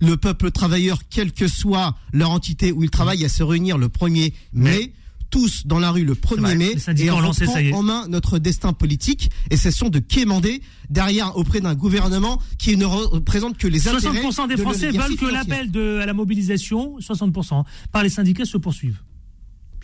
[0.00, 3.86] le peuple travailleur, quelle que soit leur entité où ils travaillent, à se réunir le
[3.88, 4.92] 1er mai.
[5.30, 7.72] Tous dans la rue le 1er vrai, mai et on lancé, reprend ça y est.
[7.72, 12.84] en main notre destin politique et cessons de quémander derrière auprès d'un gouvernement qui ne
[12.84, 15.70] représente que les intérêts 60% des de Français veulent que l'appel
[16.02, 18.96] à la mobilisation, 60%, par les syndicats se poursuive.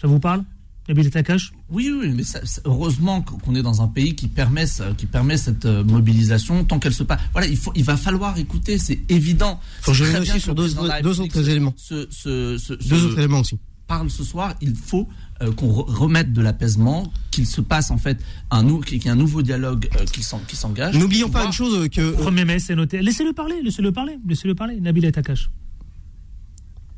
[0.00, 0.42] Ça vous parle
[0.88, 4.66] Nabil Takash Oui, oui, mais ça- ça- heureusement qu'on est dans un pays qui permet,
[4.68, 7.20] ça- qui permet cette euh, mobilisation tant qu'elle se passe.
[7.32, 9.58] Voilà, il, faut, il va falloir écouter, c'est évident.
[9.80, 11.74] Faut que je aussi sur deux- autres éléments.
[11.90, 13.58] Deux autres éléments aussi.
[13.86, 15.08] Parle ce soir, il faut
[15.42, 18.18] euh, qu'on re- remette de l'apaisement, qu'il se passe en fait
[18.50, 20.96] un, qu'il y ait un nouveau dialogue euh, qui s'en- qui s'engage.
[20.98, 23.00] N'oublions pas une chose que 1er mai, c'est noté.
[23.02, 24.80] Laissez-le parler, laissez-le parler, laissez-le parler.
[24.80, 25.50] Nabil Takash.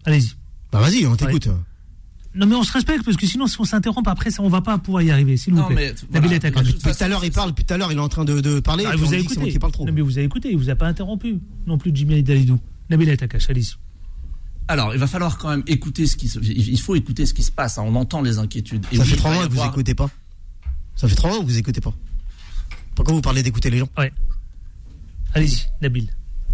[0.05, 0.33] Allez-y.
[0.73, 1.49] bah vas-y, on t'écoute.
[2.35, 4.61] Non mais on se respecte parce que sinon si on s'interrompt après ça on va
[4.61, 5.75] pas pouvoir y arriver s'il vous plaît.
[6.11, 6.63] mais Nabil voilà.
[6.63, 8.41] Depuis tout à l'heure, il parle, depuis tout à l'heure, il est en train de,
[8.41, 8.85] de parler.
[8.87, 9.51] Ah, et vous avez écouté.
[9.51, 9.85] qui parle trop.
[9.87, 12.61] Non, mais vous avez écouté, il vous a pas interrompu non plus Jimmy Dalidou.
[12.91, 13.75] Nabil Takash, allez-y.
[14.69, 17.43] Alors, il va falloir quand même écouter ce qui se, il faut écouter ce qui
[17.43, 17.79] se passe.
[17.79, 17.85] hein.
[17.87, 18.85] On entend les inquiétudes.
[18.93, 20.11] Et Ça oui, fait trois mois que vous avoir- écoutez pas.
[20.95, 21.95] Ça fait trois mois que vous écoutez pas.
[22.95, 23.89] Pourquoi vous parlez d'écouter les gens?
[23.97, 24.13] Ouais.
[25.35, 26.11] Allez-y, Nabil.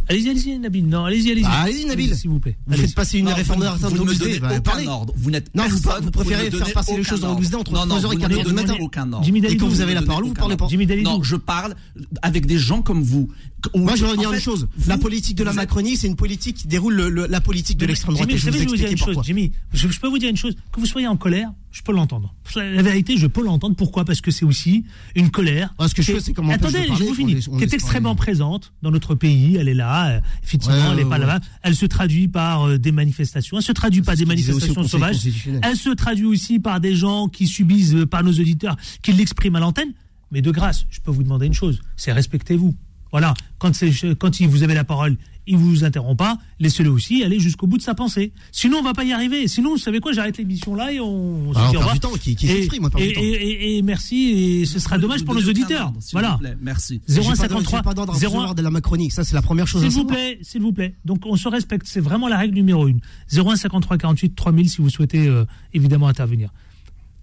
[0.09, 0.87] Allez-y, allez-y, Nabil.
[0.87, 1.45] Non, allez-y, allez-y.
[1.45, 2.15] Bah, allez-y, Nabil.
[2.15, 2.57] S'il vous plaît.
[2.67, 4.87] Vous faites passer une Non, réforme de vous, la vous ne donnez bah, aucun parlez.
[4.87, 5.15] ordre.
[5.17, 7.35] Vous n'êtes Non, vous, préférez faire passer les choses dans.
[7.39, 8.75] Wisdom entre Non, non, 3h et vous ne 4h me du matin.
[8.81, 9.25] aucun ordre.
[9.25, 9.65] Jimmy Et Dalidou.
[9.65, 10.67] quand vous avez la parole, vous parlez pas.
[10.69, 11.11] Jimmy Dalidou.
[11.11, 11.75] Non, je parle
[12.23, 13.29] avec des gens comme vous.
[13.75, 14.69] Moi, je veux en dire fait, une chose.
[14.77, 17.79] vous- La politique de la Macronie, c'est une politique qui déroule le- le- la politique
[17.79, 18.29] de l'extrême droite.
[18.29, 19.17] Jimmy, Et je vais vous vais dire une chose.
[19.25, 19.53] Jimmy.
[19.73, 20.55] Je, peux vous dire une chose.
[20.71, 22.35] Que vous soyez en colère, je peux l'entendre.
[22.57, 23.75] La, vérité, je peux l'entendre.
[23.75, 24.05] Pourquoi?
[24.05, 24.85] Parce que c'est aussi
[25.17, 25.75] une colère.
[25.79, 27.37] Ah, ce que je qui fais, est- c'est comment on peut Attendez, je vous finis.
[27.37, 29.57] qui est extrêmement présente dans notre pays.
[29.57, 29.94] Elle est là.
[30.43, 31.41] Effectivement, elle n'est pas là-bas.
[31.63, 33.57] Elle se traduit par euh, des manifestations.
[33.57, 35.17] Elle se traduit par des manifestations sauvages.
[35.63, 39.57] Elle se traduit aussi par des gens qui subissent, euh, par nos auditeurs, qui l'expriment
[39.57, 39.93] à l'antenne.
[40.31, 41.81] Mais de grâce, je peux vous demander une chose.
[41.97, 42.75] C'est respectez-vous.
[43.15, 47.69] Voilà, quand, il- vous avez la parole, il vous interrompt pas, laissez-le aussi aller jusqu'au
[47.69, 48.33] bout de sa pensée.
[48.51, 49.47] Sinon, on va pas y arriver.
[49.47, 51.95] Sinon, vous savez quoi, j'arrête l'émission là et on, se dit au revoir.
[52.19, 54.17] qui- qui s'exprime, et, et- et- et merci,
[54.63, 55.93] et ce sera dommage pour nos auditeurs.
[56.11, 56.33] Voilà.
[56.33, 56.57] vous plaît.
[56.61, 57.01] Merci.
[57.07, 59.11] J'ai pas d'ordre- 0153 j'ai pas d'ordre à 01 recevoir de la Macronie.
[59.13, 60.95] Ça, c'est la première chose S'il vous plaît, s'il vous plaît.
[61.05, 62.99] Donc on se respecte, c'est vraiment la règle numéro une.
[63.33, 66.51] 01 53 48 3000 si vous souhaitez euh, évidemment intervenir.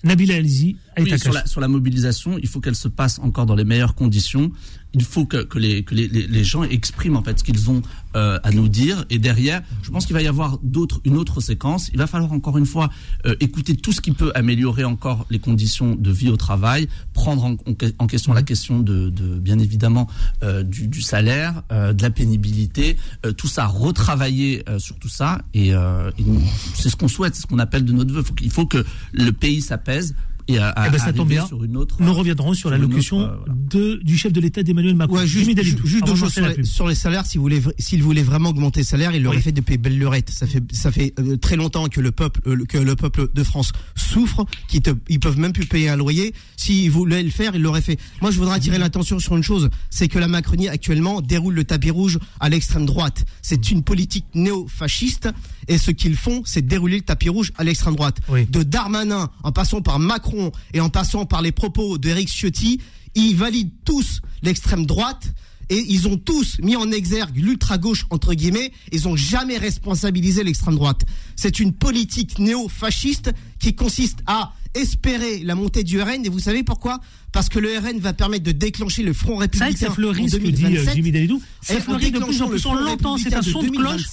[0.04, 3.56] Nabil Alizi, Oui, sur, la, sur la mobilisation, il faut qu'elle se passe encore dans
[3.56, 4.52] les meilleures conditions.
[4.94, 7.70] Il faut que, que, les, que les, les, les gens expriment en fait ce qu'ils
[7.70, 7.82] ont
[8.18, 9.06] euh, à nous dire.
[9.10, 11.88] Et derrière, je pense qu'il va y avoir d'autres, une autre séquence.
[11.94, 12.90] Il va falloir encore une fois
[13.26, 17.46] euh, écouter tout ce qui peut améliorer encore les conditions de vie au travail, prendre
[17.46, 17.56] en,
[18.00, 20.10] en, question la question de, de bien évidemment
[20.44, 25.08] euh, du, du salaire, euh, de la pénibilité, euh, tout ça, retravailler euh, sur tout
[25.10, 25.42] ça.
[25.54, 26.26] Et, euh, et
[26.74, 28.24] c'est ce qu'on souhaite, c'est ce qu'on appelle de notre vœu.
[28.36, 30.16] Qu'il faut que le pays s'apaise
[30.48, 31.46] et à, à Eh ben, ça tombe bien.
[31.46, 31.98] sur une autre.
[32.00, 33.54] Nous reviendrons sur, sur la une locution autre, euh, voilà.
[33.70, 35.18] de, du chef de l'État d'Emmanuel Macron.
[35.18, 36.66] Ouais, juste, juste deux choses lancer sur les, pub.
[36.66, 37.26] sur les salaires.
[37.26, 39.44] S'il voulait, s'il voulait vraiment augmenter les salaires, il l'aurait Oui.
[39.44, 40.30] fait depuis belle lurette.
[40.30, 43.44] Ça fait, ça fait euh, très longtemps que le peuple, euh, que le peuple de
[43.44, 46.34] France souffre, qu'ils te, ils peuvent même plus payer un loyer.
[46.58, 48.00] S'il voulait le faire, il l'aurait fait.
[48.22, 51.64] Moi, je voudrais attirer l'attention sur une chose, c'est que la Macronie actuellement déroule le
[51.64, 53.26] tapis rouge à l'extrême droite.
[53.42, 55.30] C'est une politique néo-fasciste
[55.68, 58.18] et ce qu'ils font, c'est dérouler le tapis rouge à l'extrême droite.
[58.30, 58.46] Oui.
[58.46, 60.31] De Darmanin, en passant par Macron
[60.74, 62.80] et en passant par les propos d'Éric Ciotti,
[63.16, 65.34] ils valident tous l'extrême droite
[65.70, 70.76] et ils ont tous mis en exergue l'ultra-gauche, entre guillemets, ils ont jamais responsabilisé l'extrême
[70.76, 71.04] droite.
[71.38, 76.64] C'est une politique néo-fasciste qui consiste à espérer la montée du RN, et vous savez
[76.64, 77.00] pourquoi?
[77.32, 79.92] Parce que le RN va permettre de déclencher le Front C'est vrai républicain que ça
[79.92, 80.96] fleurit en ce que dit euh, 2027.
[80.96, 81.42] Jimmy Dalidou.
[81.64, 83.38] Et Ça en fleurit de plus déclenchant en le plus, on Front l'entend, c'est un
[83.38, 84.08] républicain son de de cloche.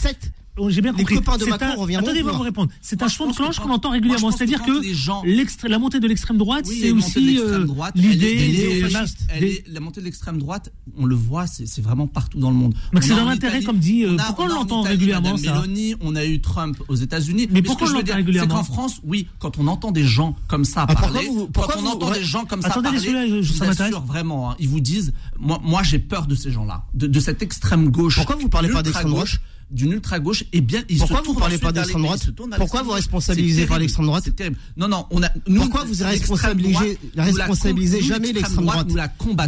[0.58, 0.74] 2027.
[0.74, 1.14] J'ai bien Les compris.
[1.16, 2.36] copains de Macron un- reviendront Attendez, on va pouvoir.
[2.38, 2.70] vous répondre.
[2.80, 4.30] C'est un son de que cloche qu'on entend régulièrement.
[4.30, 7.02] que C'est-à-dire que les gens- l'extré- la montée de l'extrême droite, Oui, c'est la montée
[7.02, 12.06] de aussi l'extrême euh, l'idée la montée de l'extrême droite, on le voit, c'est vraiment
[12.06, 12.74] partout dans le monde.
[12.92, 15.54] Mais c'est dans l'intérêt, comme dit, euh, on a- pourquoi on l'entend régulièrement, Madame ça
[15.60, 17.48] Meloni, on a eu Trump aux États-Unis.
[17.50, 19.58] Mais ce pourquoi que je on veux dire, l'entend régulièrement C'est qu'en France, oui, quand
[19.58, 22.22] on entend des gens comme ça Ah, pourquoi parler, vous- pourquoi quand on entend des
[22.24, 23.80] gens comme Attendez, ça parler, je- vous m'intéresse.
[23.80, 27.20] assure vraiment, hein, ils vous disent, moi, moi j'ai peur de ces gens-là, de, de
[27.20, 28.16] cette extrême gauche.
[28.16, 31.34] Pourquoi vous parlez pas d'extrême Ultra-gauche, d'une ultra gauche et bien ils Pourquoi se vous
[31.34, 34.56] parlez pas d'extrême droite Pourquoi vous responsabilisez pas l'extrême droite C'est terrible.
[34.76, 38.88] Non non, on a nous, Pourquoi vous responsabilisez, la responsabilisez jamais l'extrême droite.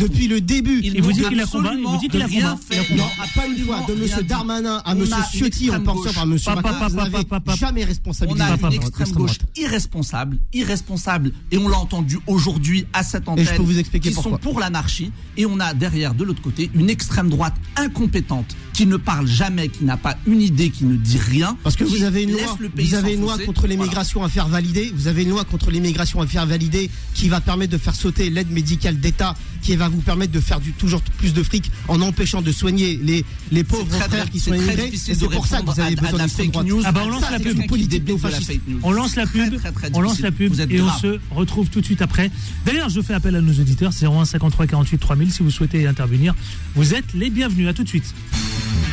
[0.01, 0.81] Depuis le début.
[0.83, 3.03] Il vous n'ont dit qu'il la combat, vous dit qu'il la rien combat.
[3.03, 3.05] Non,
[3.35, 4.11] pas une fois, de dit.
[4.29, 6.13] Darmanin à On monsieur a une Ciotti en gauche.
[6.45, 11.69] par Papa, Macron, jamais On responsabilisé a par une extrême gauche irresponsable, irresponsable, et on
[11.69, 13.45] l'a entendu aujourd'hui à cette antenne.
[13.45, 14.33] je peux vous expliquer qui pourquoi.
[14.33, 18.87] sont pour l'anarchie, et on a derrière de l'autre côté une extrême droite incompétente qui
[18.87, 21.55] ne parle jamais, qui n'a pas une idée, qui ne dit rien.
[21.63, 24.91] Parce que vous avez une loi, vous avez une loi contre l'immigration à faire valider.
[24.95, 28.31] Vous avez une loi contre l'immigration à faire valider qui va permettre de faire sauter
[28.31, 32.01] l'aide médicale d'État, qui va vous permettre de faire du toujours plus de fric en
[32.01, 34.91] empêchant de soigner les les pauvres très, frères qui sont très immigrés.
[34.93, 36.67] Et c'est pour ça que vous avez à- à besoin la d'extrême fake droite.
[36.67, 36.83] news.
[36.85, 37.47] Ah bah, on lance Ça, la pub.
[37.47, 38.51] quelqu'un qui Politique débute de la néofasciste.
[38.53, 38.81] fake news.
[38.83, 41.69] On lance la pub, Très, très, très on lance la pub et on se retrouve
[41.69, 42.31] tout de suite après.
[42.65, 46.35] D'ailleurs, je fais appel à nos auditeurs 01 53 48 3000 si vous souhaitez intervenir.
[46.75, 47.69] Vous êtes les bienvenus.
[47.69, 48.15] À tout de suite.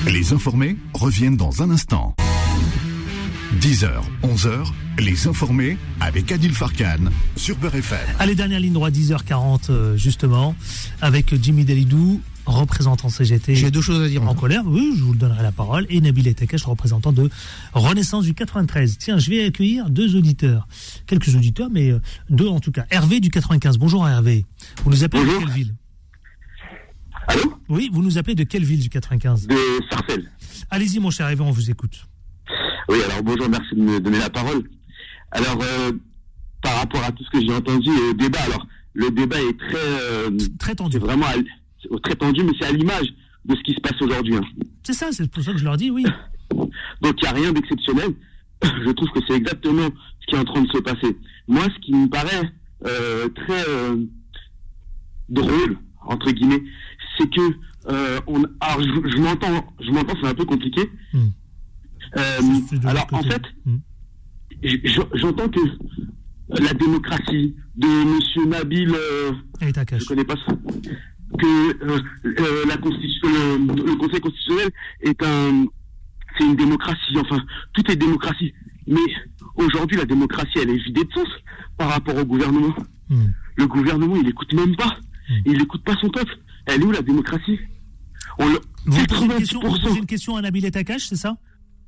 [0.07, 2.15] Les informés reviennent dans un instant.
[3.61, 3.89] 10h,
[4.23, 7.97] 11h, les informés avec Adil Farkan sur Beurre FM.
[8.19, 10.55] Allez, dernière ligne droite 10h40 euh, justement
[11.01, 13.55] avec Jimmy Dalidou, représentant CGT.
[13.55, 14.21] J'ai deux choses à dire.
[14.21, 17.31] en colère, oui, je vous le donnerai la parole, et Nabil Etekash, représentant de
[17.73, 18.99] Renaissance du 93.
[18.99, 20.67] Tiens, je vais accueillir deux auditeurs,
[21.07, 22.85] quelques auditeurs, mais euh, deux en tout cas.
[22.91, 24.45] Hervé du 95, bonjour Hervé.
[24.83, 25.75] Vous nous appelez de quelle ville?
[27.27, 27.57] Allô?
[27.69, 29.55] Oui, vous nous appelez de quelle ville du 95 De
[29.89, 30.31] Sarcelles.
[30.69, 32.07] Allez-y mon cher Hervé, on vous écoute.
[32.89, 34.63] Oui, alors bonjour, merci de me donner la parole.
[35.31, 35.91] Alors, euh,
[36.61, 39.57] par rapport à tout ce que j'ai entendu et au débat, alors, le débat est
[39.59, 40.97] très, euh, Très tendu.
[40.97, 43.13] vraiment à- très tendu, mais c'est à l'image
[43.45, 44.35] de ce qui se passe aujourd'hui.
[44.35, 44.41] hein.
[44.83, 46.05] C'est ça, c'est pour ça que je leur dis, oui.
[47.01, 48.13] Donc, il n'y a rien d'exceptionnel.
[48.63, 49.89] Je trouve que c'est exactement
[50.21, 51.15] ce qui est en train de se passer.
[51.47, 52.51] Moi, ce qui me paraît
[52.85, 53.97] euh, très euh,
[55.29, 56.63] drôle, entre guillemets,
[57.17, 57.41] c'est que
[57.89, 60.89] euh, on, alors je, je m'entends, je m'entends, c'est un peu compliqué.
[61.13, 61.19] Hmm.
[61.19, 61.96] Euh, C'est de l'autre
[62.85, 63.77] alors en fait, Hmm.
[65.13, 65.59] j'entends que
[66.49, 70.53] la démocratie de Monsieur Nabil, euh, je connais pas ça,
[71.37, 74.69] que euh, euh, la constitution, le, Conseil constitutionnel
[75.01, 75.65] est un,
[76.37, 77.17] c'est une démocratie.
[77.17, 77.43] Enfin,
[77.73, 78.53] tout est démocratie.
[78.87, 79.01] Mais
[79.55, 81.27] aujourd'hui, la démocratie, elle est vidée de sens
[81.77, 82.73] par rapport au gouvernement.
[83.09, 83.25] Hmm.
[83.57, 84.97] Le gouvernement, il écoute même pas.
[85.29, 85.33] Hmm.
[85.45, 86.37] Il écoute pas son peuple.
[86.65, 87.59] Elle est où la démocratie?
[88.39, 89.87] On le- Vous posez, une question, vous 90%.
[89.87, 91.37] posez une question à Nabil Etakash, c'est ça?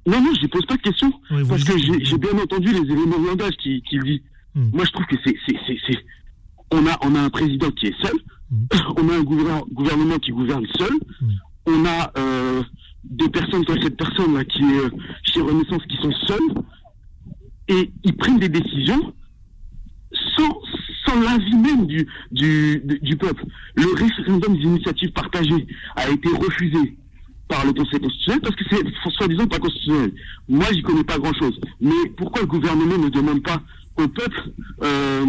[0.08, 1.14] Non, non, je pose pas de question.
[1.32, 4.24] Oui, parce que j'ai bien entendu les éléments de langage qu'il qu'il dit.
[4.56, 4.70] Hmm.
[4.74, 5.36] Moi, je trouve que c'est,
[6.72, 8.18] on a, on a un président qui est seul
[8.52, 8.66] Mm.
[8.98, 10.94] On a un gouvernement qui gouverne seul.
[11.22, 11.28] Mm.
[11.68, 12.64] On a euh,
[13.04, 14.90] des personnes comme cette personne-là qui est euh,
[15.24, 16.64] chez Renaissance qui sont seules.
[17.68, 19.14] Et ils prennent des décisions
[20.36, 20.60] sans,
[21.06, 23.46] sans l'avis même du, du, du peuple.
[23.76, 26.98] Le référendum des initiatives partagées a été refusé
[27.50, 30.14] par le Conseil constitutionnel parce que c'est soi-disant pas constitutionnel.
[30.48, 31.60] Moi, j'y connais pas grand-chose.
[31.82, 33.62] Mais pourquoi le gouvernement ne demande pas
[33.98, 34.52] au peuple
[34.84, 35.26] euh,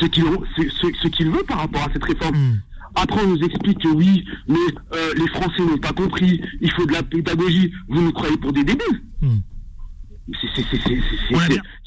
[0.00, 2.60] ce qu'il ce, veut par rapport à cette réforme hmm.
[2.96, 4.56] Après, on nous explique que oui, mais
[4.92, 7.72] euh, les Français n'ont pas compris, il faut de la pédagogie.
[7.88, 9.38] Vous nous croyez pour des débiles hmm.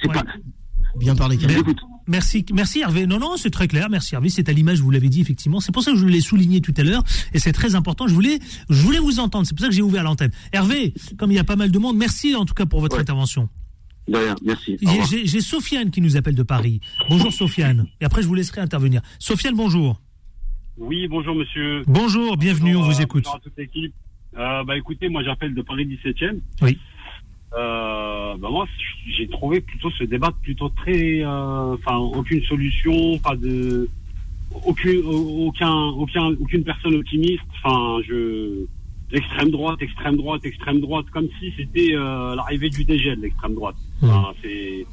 [0.02, 0.24] C'est pas...
[1.00, 1.38] Bien parlé,
[2.08, 3.06] Merci, merci Hervé.
[3.06, 3.90] Non, non, c'est très clair.
[3.90, 4.30] Merci Hervé.
[4.30, 5.60] C'est à l'image, vous l'avez dit effectivement.
[5.60, 8.08] C'est pour ça que je l'ai souligné tout à l'heure, et c'est très important.
[8.08, 8.40] Je voulais,
[8.70, 9.46] je voulais vous entendre.
[9.46, 10.32] C'est pour ça que j'ai ouvert l'antenne.
[10.54, 13.00] Hervé, comme il y a pas mal de monde, merci en tout cas pour votre
[13.00, 13.50] intervention.
[14.08, 14.78] De merci.
[15.26, 16.80] J'ai Sofiane qui nous appelle de Paris.
[17.10, 17.88] Bonjour Sofiane.
[18.00, 19.02] Et après, je vous laisserai intervenir.
[19.20, 20.02] Sofiane, bonjour.
[20.78, 21.84] Oui, bonjour monsieur.
[21.88, 23.24] Bonjour, bienvenue, on vous écoute.
[23.26, 23.94] Bonjour à toute l'équipe.
[24.38, 26.40] Euh, bah écoutez, moi j'appelle de Paris 17e.
[26.62, 26.78] Oui.
[27.54, 28.68] Euh, bah moi,
[29.08, 33.90] j'ai trouvé plutôt ce débat plutôt très, euh, enfin, aucune solution, pas de,
[34.66, 37.44] aucun, aucun, aucun, aucune personne optimiste.
[37.64, 38.66] Enfin, je,
[39.12, 43.76] extrême droite, extrême droite, extrême droite, comme si c'était euh, l'arrivée du dégel, l'extrême droite.
[44.02, 44.10] Mmh.
[44.10, 44.86] Enfin, c'est,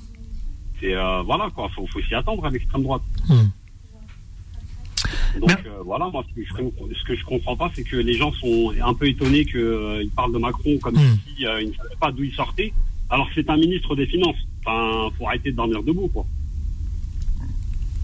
[0.81, 3.03] c'est, euh, voilà quoi, faut, faut s'y attendre à l'extrême droite.
[3.29, 3.35] Mmh.
[5.41, 8.15] Donc euh, voilà, moi ce que, je, ce que je comprends pas, c'est que les
[8.15, 11.97] gens sont un peu étonnés qu'ils euh, parlent de Macron comme s'ils euh, ne savaient
[12.01, 12.73] pas d'où il sortait,
[13.11, 14.37] alors que c'est un ministre des Finances.
[14.65, 16.25] Enfin, faut arrêter de dormir debout, quoi.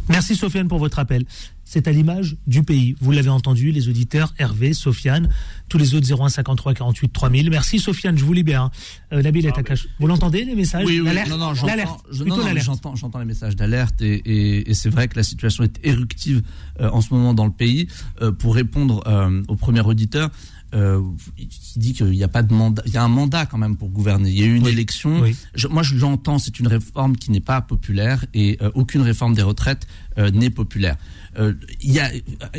[0.09, 1.25] Merci Sofiane pour votre appel.
[1.73, 2.97] C'est à l'image du pays.
[3.01, 5.29] Vous l'avez entendu, les auditeurs, Hervé, Sofiane,
[5.69, 7.49] tous les autres 01 53 48 3000.
[7.49, 8.63] Merci Sofiane, je vous libère.
[8.63, 8.71] Hein.
[9.13, 9.87] Euh, est à cache.
[10.01, 10.85] Vous l'entendez les messages?
[10.85, 15.23] Oui, oui, non, non, j'entends, j'entends les messages d'alerte et, et, c'est vrai que la
[15.23, 16.43] situation est éruptive
[16.81, 17.87] euh, en ce moment dans le pays.
[18.21, 20.31] Euh, pour répondre euh, au premier auditeur,
[20.73, 21.03] euh,
[21.37, 23.77] qui dit qu'il n'y a pas de mandat, il y a un mandat quand même
[23.77, 24.31] pour gouverner.
[24.31, 25.25] Il y a eu une élection.
[25.55, 29.35] Je, moi, je l'entends, c'est une réforme qui n'est pas populaire et euh, aucune réforme
[29.35, 30.97] des retraites euh, n'est populaire.
[31.39, 31.55] Euh,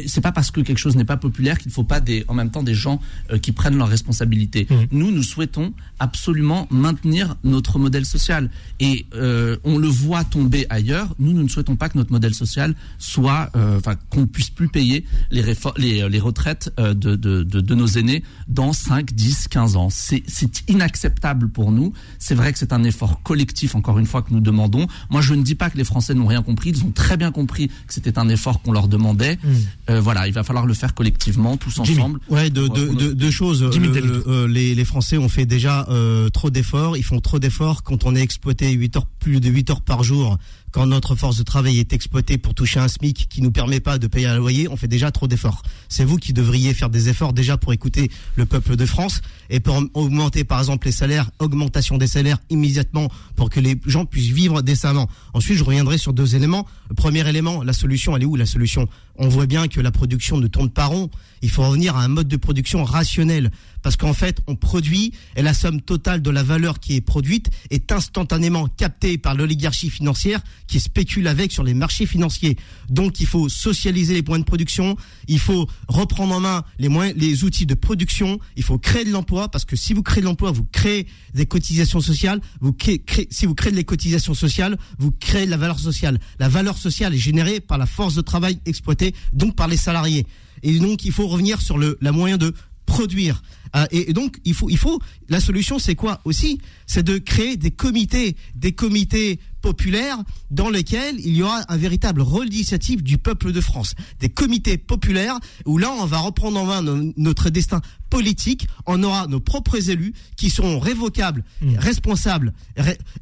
[0.07, 2.33] c'est pas parce que quelque chose n'est pas populaire qu'il ne faut pas des, en
[2.33, 4.67] même temps des gens euh, qui prennent leurs responsabilités.
[4.69, 4.75] Mmh.
[4.91, 11.13] Nous, nous souhaitons absolument maintenir notre modèle social et euh, on le voit tomber ailleurs.
[11.19, 15.05] Nous, nous ne souhaitons pas que notre modèle social soit, enfin, qu'on puisse plus payer
[15.31, 15.43] les,
[15.77, 19.89] les, les retraites de, de, de, de, nos aînés dans 5, 10, 15 ans.
[19.89, 20.23] C'est
[20.69, 21.93] inacceptable pour nous.
[22.19, 24.87] C'est vrai que c'est un effort collectif, encore une fois, que nous demandons.
[25.09, 26.69] Moi, je ne dis pas que les Français n'ont rien compris.
[26.69, 29.37] Ils ont très bien compris que c'était un effort qu'on leur demandait.
[29.43, 29.55] Hmm.
[29.89, 32.19] Euh, voilà, il va falloir le faire collectivement, tous ensemble.
[32.29, 33.63] Ouais, deux de, de, choses.
[33.63, 36.97] Euh, les, les, Français ont fait déjà euh, trop d'efforts.
[36.97, 40.03] Ils font trop d'efforts quand on est exploité 8 heures, plus de 8 heures par
[40.03, 40.37] jour
[40.71, 43.97] quand notre force de travail est exploitée pour toucher un SMIC qui nous permet pas
[43.97, 45.63] de payer un loyer, on fait déjà trop d'efforts.
[45.89, 49.59] C'est vous qui devriez faire des efforts déjà pour écouter le peuple de France et
[49.59, 54.31] pour augmenter par exemple les salaires, augmentation des salaires immédiatement pour que les gens puissent
[54.31, 55.09] vivre décemment.
[55.33, 56.65] Ensuite, je reviendrai sur deux éléments.
[56.89, 58.87] Le premier élément, la solution, elle est où la solution?
[59.17, 61.09] On voit bien que la production ne tourne pas rond.
[61.41, 63.51] Il faut revenir à un mode de production rationnel
[63.81, 67.49] parce qu'en fait, on produit et la somme totale de la valeur qui est produite
[67.69, 72.57] est instantanément captée par l'oligarchie financière qui spécule avec sur les marchés financiers.
[72.89, 74.95] Donc, il faut socialiser les points de production,
[75.27, 79.11] il faut reprendre en main les moyens, les outils de production, il faut créer de
[79.11, 83.03] l'emploi parce que si vous créez de l'emploi, vous créez des cotisations sociales, vous créez,
[83.29, 86.19] si vous créez des cotisations sociales, vous créez de la valeur sociale.
[86.39, 90.27] La valeur sociale est générée par la force de travail exploitée, donc par les salariés.
[90.63, 92.53] Et donc, il faut revenir sur le, la moyen de
[92.85, 93.41] produire.
[93.75, 96.59] Euh, et, donc, il faut, il faut, la solution, c'est quoi aussi?
[96.87, 100.17] C'est de créer des comités, des comités populaires
[100.49, 103.95] dans lesquels il y aura un véritable rôle d'initiative du peuple de France.
[104.19, 108.67] Des comités populaires où là, on va reprendre en main notre destin politique.
[108.87, 111.77] On aura nos propres élus qui seront révocables, mmh.
[111.77, 112.53] responsables,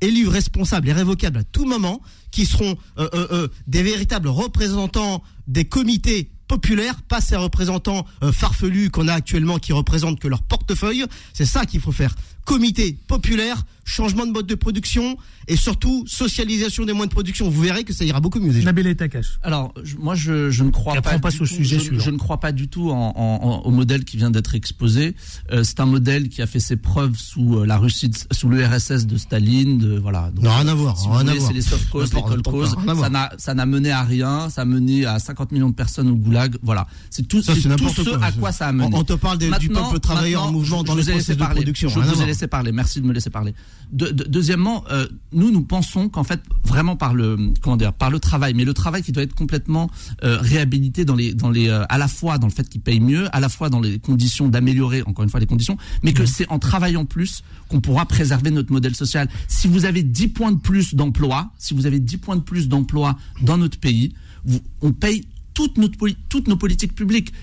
[0.02, 5.65] élus responsables et révocables à tout moment, qui seront euh, euh, des véritables représentants des
[5.65, 11.06] comités populaire, pas ces représentants euh, farfelus qu'on a actuellement qui représentent que leur portefeuille.
[11.32, 12.14] C'est ça qu'il faut faire.
[12.50, 17.50] Comité populaire, changement de mode de production et surtout socialisation des moyens de production.
[17.50, 18.66] Vous verrez que ça ira beaucoup mieux déjà.
[18.66, 19.40] Nabil Takash.
[19.44, 21.80] Alors, moi, je, je, ne crois pas, pas sujet.
[21.80, 25.16] Je, je, ne crois pas du tout en, en, au modèle qui vient d'être exposé.
[25.52, 29.06] Euh, c'est un modèle qui a fait ses preuves sous euh, la Russie, sous l'URSS
[29.06, 29.78] de Staline.
[29.78, 30.32] De, voilà.
[30.34, 30.98] Donc, non, rien à voir.
[30.98, 31.08] Si
[31.46, 32.76] c'est les soft causes, les cold causes.
[33.00, 34.50] Ça n'a, ça n'a mené à rien.
[34.50, 36.58] Ça a mené à 50 millions de personnes au goulag.
[36.64, 36.88] Voilà.
[37.12, 38.90] C'est tout, c'est tout ce à quoi ça a mené.
[38.94, 41.90] On, te parle du peuple travailleur en mouvement dans les processus de production.
[41.90, 42.71] Je vous ai laisser parler.
[42.71, 43.54] Merci de me laisser parler.
[43.92, 48.10] De- de- deuxièmement, euh, nous nous pensons qu'en fait vraiment par le comment dire par
[48.10, 49.90] le travail, mais le travail qui doit être complètement
[50.23, 53.00] euh, réhabilité dans les dans les euh, à la fois dans le fait qu'il paye
[53.02, 56.25] mieux, à la fois dans les conditions d'améliorer encore une fois les conditions, mais que
[56.25, 59.27] c'est en travaillant plus qu'on pourra préserver notre modèle social.
[59.48, 62.67] Si vous avez 10 points de plus d'emploi, si vous avez 10 points de plus
[62.69, 64.13] d'emploi dans notre pays,
[64.46, 65.25] vous, on paye
[65.60, 67.34] toute notre poli- toutes nos politiques publiques.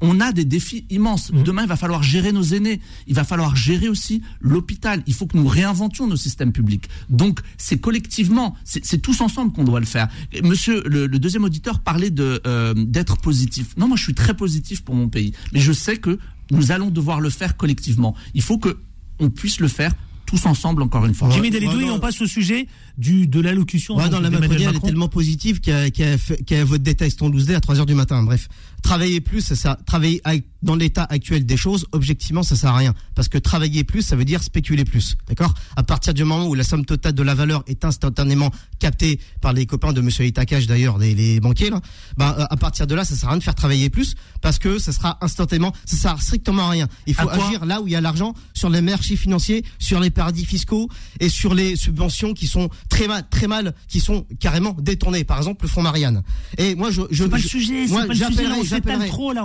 [0.00, 1.30] On a des défis immenses.
[1.30, 2.80] Demain, il va falloir gérer nos aînés.
[3.06, 5.04] Il va falloir gérer aussi l'hôpital.
[5.06, 6.88] Il faut que nous réinventions nos systèmes publics.
[7.10, 10.08] Donc, c'est collectivement, c'est, tous ensemble qu'on doit le faire.
[10.32, 13.76] Et Monsieur, le, le deuxième auditeur parlait euh, d'être positif.
[13.76, 16.18] Non, moi, je suis très positif pour mon pays, mais je sais que
[16.50, 18.16] nous allons devoir le faire collectivement.
[18.34, 18.78] Il faut que
[19.20, 19.92] on puisse le faire
[20.30, 21.28] tous ensemble, encore une fois.
[21.30, 22.66] Jimmy Delidoui, ouais, on passe au sujet
[22.96, 26.64] du, de l'allocution Ouais, dans la Macronie, elle est tellement positive qu'elle qu'elle fait- qu'elle
[26.64, 28.22] vote des textes en 12 à 3 heures du matin.
[28.22, 28.48] Bref,
[28.82, 32.76] travailler plus, ça, ça travailler avec- dans l'état actuel des choses, objectivement, ça sert à
[32.76, 32.94] rien.
[33.14, 35.16] Parce que travailler plus, ça veut dire spéculer plus.
[35.26, 35.54] D'accord?
[35.76, 39.52] À partir du moment où la somme totale de la valeur est instantanément captée par
[39.54, 41.80] les copains de Monsieur Itakash, d'ailleurs, les, les banquiers, là,
[42.18, 44.78] bah, à partir de là, ça sert à rien de faire travailler plus parce que
[44.78, 46.88] ça sera instantanément, ça sert strictement à rien.
[47.06, 50.10] Il faut agir là où il y a l'argent, sur les marchés financiers, sur les
[50.20, 54.76] paradis fiscaux et sur les subventions qui sont très mal, très mal, qui sont carrément
[54.78, 55.24] détournées.
[55.24, 56.22] Par exemple, le fonds Marianne.
[56.58, 58.12] Et moi, je, pas le je- sujet, moi, pas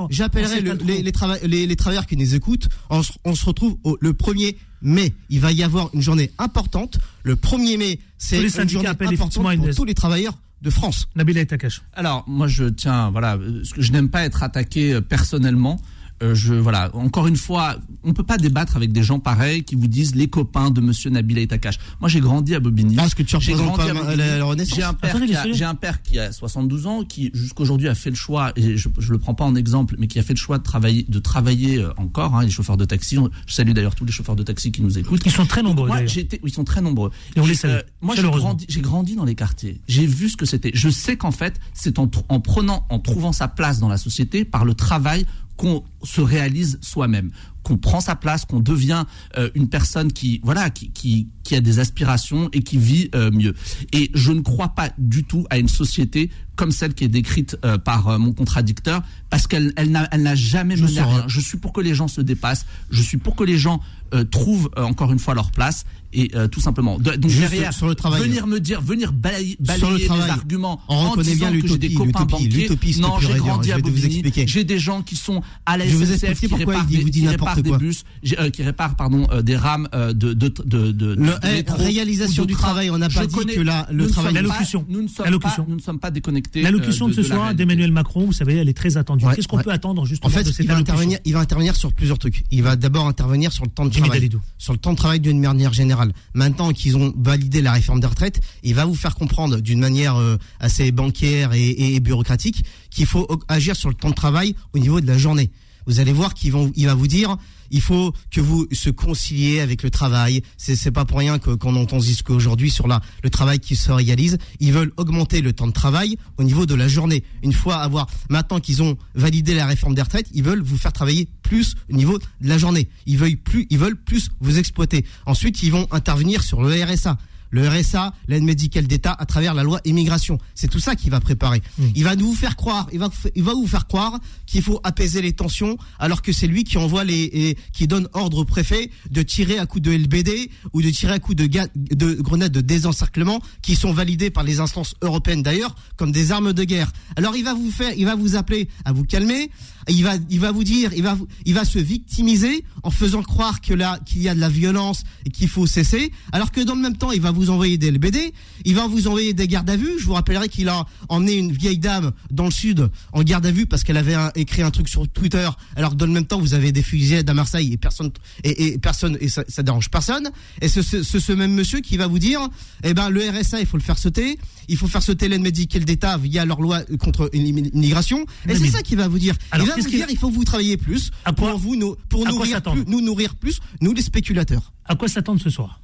[0.10, 2.68] J'appellerai le- les, les, trava- les, les travailleurs qui nous écoutent.
[2.90, 5.14] On, se- on se retrouve au, le 1er mai.
[5.30, 7.00] Il va y avoir une journée importante.
[7.24, 9.94] Le 1er mai, c'est Tous les une syndicats journée appellent importante une- pour tous les
[9.94, 11.08] travailleurs de France.
[11.16, 11.84] Nabila Takash.
[11.94, 15.80] Alors, moi, je tiens, voilà, euh, ce que je n'aime pas être attaqué euh, personnellement.
[16.24, 19.76] Euh, je, voilà, encore une fois, on peut pas débattre avec des gens pareils qui
[19.76, 21.78] vous disent les copains de Monsieur Nabil Aitakash.
[22.00, 22.96] Moi, j'ai grandi à Bobigny.
[22.98, 24.16] Ah, est-ce que tu J'ai grandi pas à la- Bobigny.
[24.18, 25.54] la- la Renaissance J'ai un père qui a, laissez-le.
[25.54, 28.88] j'ai un père qui a 72 ans, qui jusqu'aujourd'hui a fait le choix, et je,
[28.98, 31.20] je le prends pas en exemple, mais qui a fait le choix de travailler, de
[31.20, 32.34] travailler euh, encore.
[32.36, 33.18] Hein, les chauffeurs de taxi.
[33.18, 35.22] On- Je salue d'ailleurs tous les chauffeurs de taxi qui nous écoutent.
[35.26, 36.10] Ils sont très nombreux, Moi, d'ailleurs.
[36.12, 37.12] j'ai été- ils sont très nombreux.
[37.36, 38.48] Et on les Euh, salue, moi, j'ai chaleureusement.
[38.50, 39.82] grandi, j'ai grandi dans les quartiers.
[39.90, 40.72] J'ai vu ce que c'était.
[40.74, 42.08] Je sais qu'en fait, c'est en
[42.40, 45.26] prenant, en trouvant sa place dans la société par le travail
[45.58, 47.32] qu'on se réalise soi-même,
[47.66, 49.04] qu'on prend sa place, qu'on devient
[49.38, 53.32] euh, une personne qui, voilà, qui, qui, qui a des aspirations et qui vit euh,
[53.32, 53.56] mieux.
[53.92, 57.58] Et je ne crois pas du tout à une société comme celle qui est décrite
[57.66, 61.06] euh, par euh, mon contradicteur, parce qu'elle elle n'a elle n'a jamais Je mené à
[61.06, 61.26] rien.
[61.28, 62.66] Je suis pour que les gens se dépassent.
[62.92, 63.82] Je suis pour que les gens
[64.14, 66.98] euh, trouvent euh, encore une fois leur place et euh, tout simplement.
[66.98, 68.22] De- donc Juste derrière, sur le travail.
[68.22, 71.94] venir me dire, venir balayer, balayer les arguments On en disant bien que j'ai des
[71.94, 72.70] copains banquiers.
[73.02, 74.24] Non, j'ai grandi à Bobigny.
[74.48, 78.04] J'ai des gens qui sont à la SNCF qui réparent vous dit n'importe des bus,
[78.40, 81.78] euh, qui réparent pardon euh, des rames euh, de de de de, Le- eh, métro
[81.78, 82.64] réalisation du train.
[82.68, 84.86] travail, on n'a Je pas dit connais- que la- le travail- L'allocution.
[84.90, 86.62] Nous ne sommes pas, nous ne sommes pas déconnectés.
[86.62, 89.26] L'allocution de ce soir d'Emmanuel Macron, vous savez, elle est très attendue.
[89.36, 91.40] Qu'est-ce qu'on peut attendre justement En fait, de cette il va allocution intervenir, il va
[91.40, 92.44] intervenir sur plusieurs trucs.
[92.52, 95.40] Il va d'abord intervenir sur le temps de travail, sur le temps de travail d'une
[95.40, 96.14] manière générale.
[96.34, 100.18] Maintenant qu'ils ont validé la réforme des retraites, il va vous faire comprendre d'une manière
[100.60, 105.08] assez bancaire et, bureaucratique qu'il faut agir sur le temps de travail au niveau de
[105.08, 105.50] la journée.
[105.88, 107.38] Vous allez voir qu'il vont, va vous dire,
[107.72, 110.42] il faut que vous se conciliez avec le travail.
[110.58, 113.92] C'est, c'est pas pour rien qu'on entend ce discours aujourd'hui sur le travail qui se
[113.92, 114.38] réalise.
[114.60, 117.24] Ils veulent augmenter le temps de travail au niveau de la journée.
[117.44, 120.94] Une fois avoir, maintenant qu'ils ont validé la réforme des retraites, ils veulent vous faire
[120.94, 122.90] travailler plus au niveau de la journée.
[123.06, 125.06] Ils veulent plus, ils veulent plus vous exploiter.
[125.26, 127.18] Ensuite, ils vont intervenir sur le RSA.
[127.56, 130.38] Le RSA, l'aide médicale d'État, à travers la loi immigration.
[130.56, 131.62] C'est tout ça qu'il va préparer.
[131.96, 135.22] Il va nous faire croire, il va, il va vous faire croire qu'il faut apaiser
[135.22, 138.92] les tensions, alors que c'est lui qui envoie les, et qui donne ordre au préfet
[139.10, 142.52] de tirer à coup de LBD ou de tirer à coup de, ga- de grenades
[142.52, 146.92] de désencerclement qui sont validées par les instances européennes d'ailleurs comme des armes de guerre.
[147.16, 149.50] Alors il va vous faire, il va vous appeler à vous calmer.
[149.88, 153.62] Il va, il va vous dire, il va, il va se victimiser en faisant croire
[153.62, 156.12] que là, qu'il y a de la violence et qu'il faut cesser.
[156.32, 158.34] Alors que dans le même temps, il va vous envoyer des LBD,
[158.66, 159.94] il va vous envoyer des gardes à vue.
[160.00, 163.52] Je vous rappellerai qu'il a emmené une vieille dame dans le sud en garde à
[163.52, 165.48] vue parce qu'elle avait un- écrit un truc sur Twitter.
[165.76, 168.12] Alors que dans le même temps, vous avez des fusillades à Marseille et personne,
[168.44, 170.30] et, et personne, et ça, ça dérange personne.
[170.62, 172.40] Et ce, ce, même monsieur qui va vous dire,
[172.84, 174.38] eh ben, le RSA, il faut le faire sauter.
[174.68, 178.26] Il faut faire sauter l'aide médicale d'État via leur loi contre l'immigration.
[178.48, 179.36] Et c'est ça qu'il va vous dire.
[179.52, 182.26] Alors, il va vous dire, il faut vous travailler plus À pour vous, nous, pour
[182.26, 184.72] nourrir plus, nous nourrir plus, nous les spéculateurs.
[184.86, 185.82] À quoi s'attendre ce soir?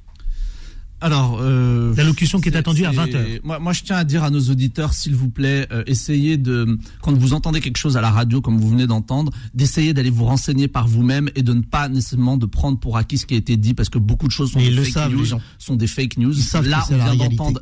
[1.02, 3.26] Alors, euh, L'allocution qui est attendue à c'est- 20 heures.
[3.42, 6.78] Moi, moi, je tiens à dire à nos auditeurs, s'il vous plaît, euh, essayez de,
[7.02, 10.24] quand vous entendez quelque chose à la radio, comme vous venez d'entendre, d'essayer d'aller vous
[10.24, 13.36] renseigner par vous-même et de ne pas nécessairement de prendre pour acquis ce qui a
[13.36, 15.26] été dit, parce que beaucoup de choses sont des le fake savent, news,
[15.58, 16.32] sont des fake news.
[16.36, 17.60] Ils savent Là, on vient d'entendre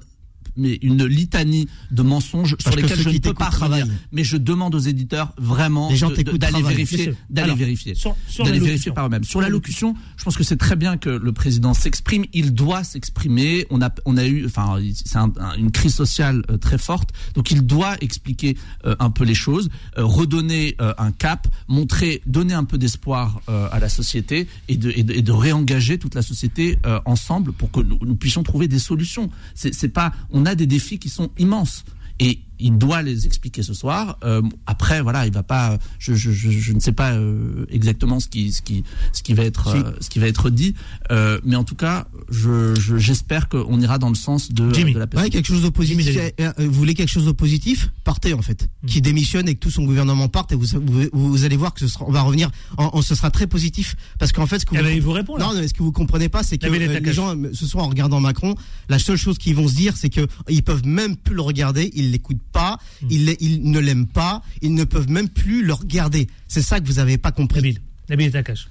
[0.56, 3.58] mais une litanie de mensonges Parce sur que lesquels je ne peux pas revenir.
[3.58, 3.90] travaillent.
[4.12, 7.94] Mais je demande aux éditeurs vraiment d'aller vérifier, d'aller vérifier,
[8.38, 9.24] d'aller vérifier par eux-mêmes.
[9.24, 12.24] Sur la locution, je pense que c'est très bien que le président s'exprime.
[12.32, 13.66] Il doit s'exprimer.
[13.70, 17.10] On a, on a eu, enfin, c'est un- un- une crise sociale euh, très forte,
[17.34, 22.54] donc il doit expliquer euh, un peu les choses, euh, redonner un cap, montrer, donner
[22.54, 26.22] un peu d'espoir à la société et de, et de, et de réengager toute la
[26.22, 29.30] société ensemble pour que nous, nous puissions trouver des solutions.
[29.54, 31.84] C'est c'est pas, on a des défis qui sont immenses.
[32.18, 34.18] Et il doit les expliquer ce soir.
[34.24, 35.78] Euh, après, voilà, il va pas.
[35.98, 39.34] Je, je, je, je ne sais pas euh, exactement ce qui, ce qui, ce qui
[39.34, 40.74] va être, euh, ce qui va être dit,
[41.10, 44.92] euh, mais en tout cas, je, je- j'espère qu'on ira dans le sens de, Jimmy.
[44.94, 45.30] de la Ouais, personne.
[45.30, 46.06] quelque chose de positif.
[46.06, 47.90] Jimmy Vous voulez quelque chose de positif?
[48.04, 48.68] Partez en fait.
[48.82, 48.86] Mm.
[48.86, 51.80] Qui démissionne et que tout son gouvernement parte et vous, vous, vous allez voir que
[51.80, 52.50] ce sera, on va revenir.
[52.76, 55.02] En, en- ce sera très positif parce qu'en fait, ce que Eh vous, ben, il
[55.02, 57.84] vous répond non, mais ce que vous comprenez pas, c'est que les gens, ce soir,
[57.86, 58.54] en regardant Macron,
[58.88, 61.90] la seule chose qu'ils vont se dire, c'est que ils peuvent même plus le regarder,
[61.94, 63.06] ils l'écoutent pas, Hmm.
[63.10, 66.28] ils, ne l'aiment pas, ils ne peuvent même plus le regarder.
[66.48, 67.56] C'est ça que vous avez pas compris.
[67.60, 67.78] Nabil,
[68.08, 68.68] Nabil Takash.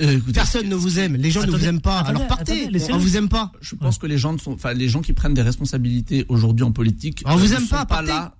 [0.00, 2.00] Euh, écoutez, Personne ne vous aime, les gens ne vous aiment pas.
[2.00, 3.52] attendez, Alors partez, attendez, on vous aime pas.
[3.60, 6.72] je pense que les gens sont, enfin, les gens qui prennent des responsabilités aujourd'hui en
[6.72, 8.34] politique, On vous ne aime sont pas, là.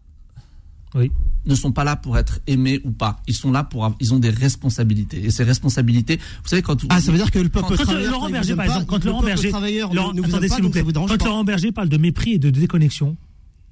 [0.95, 1.11] Oui.
[1.47, 3.21] ne sont pas là pour être aimés ou pas.
[3.27, 5.25] Ils sont là pour, avoir- ils ont des responsabilités.
[5.25, 8.11] Et ces responsabilités, vous savez quand Ah, ça veut dire que le peuple Quand, travailleur,
[8.13, 9.95] Laurent quand il Berger, vous aime par pas, exemple, quand le Laurent peuple Berger, travailleur
[9.95, 10.83] Laurent- ne vous aime attendez, pas, s'il vous plaît.
[10.85, 11.25] Quand pas.
[11.25, 13.17] Laurent Berger parle de mépris et de déconnexion,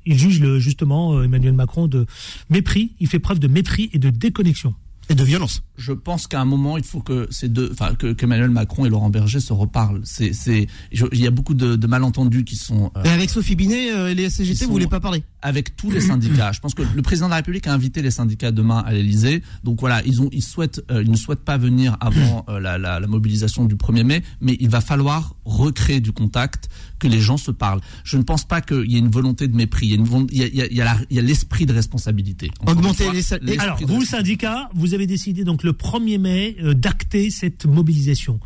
[0.07, 2.07] il juge le, justement euh, Emmanuel Macron de
[2.49, 2.93] mépris.
[3.01, 4.75] Il fait preuve de mépris et de déconnexion.
[5.11, 5.63] Et de violence.
[5.77, 8.87] je pense qu'à un moment, il faut que ces deux, enfin, que, que Emmanuel Macron
[8.87, 10.01] et Laurent Berger se reparlent.
[10.05, 13.57] C'est, c'est, il y a beaucoup de, de malentendus qui sont euh, Et avec Sophie
[13.57, 15.23] Binet euh, et les Ils CGT, sont- vous voulez pas parler?
[15.43, 16.53] avec tous les syndicats.
[16.53, 19.43] Je pense que le président de la République a invité les syndicats demain à l'Élysée.
[19.65, 22.77] Donc voilà, ils ont, ils souhaitent, euh, ils ne souhaitent pas venir avant euh, la,
[22.77, 27.21] la, la mobilisation du 1er mai, mais il va falloir recréer du contact, que les
[27.21, 27.81] gens se parlent.
[28.05, 29.87] Je ne pense pas qu'il y ait une volonté de mépris.
[29.87, 30.99] Il y a, une volon- il y a, il y a, il y a la-
[31.09, 32.51] il y a l'esprit de responsabilité.
[32.67, 34.07] Augmenter les l'esprit Alors, vous, responsabilité.
[34.07, 38.41] syndicat, vous avez décidé donc le 1er mai euh, d'acter cette mobilisation.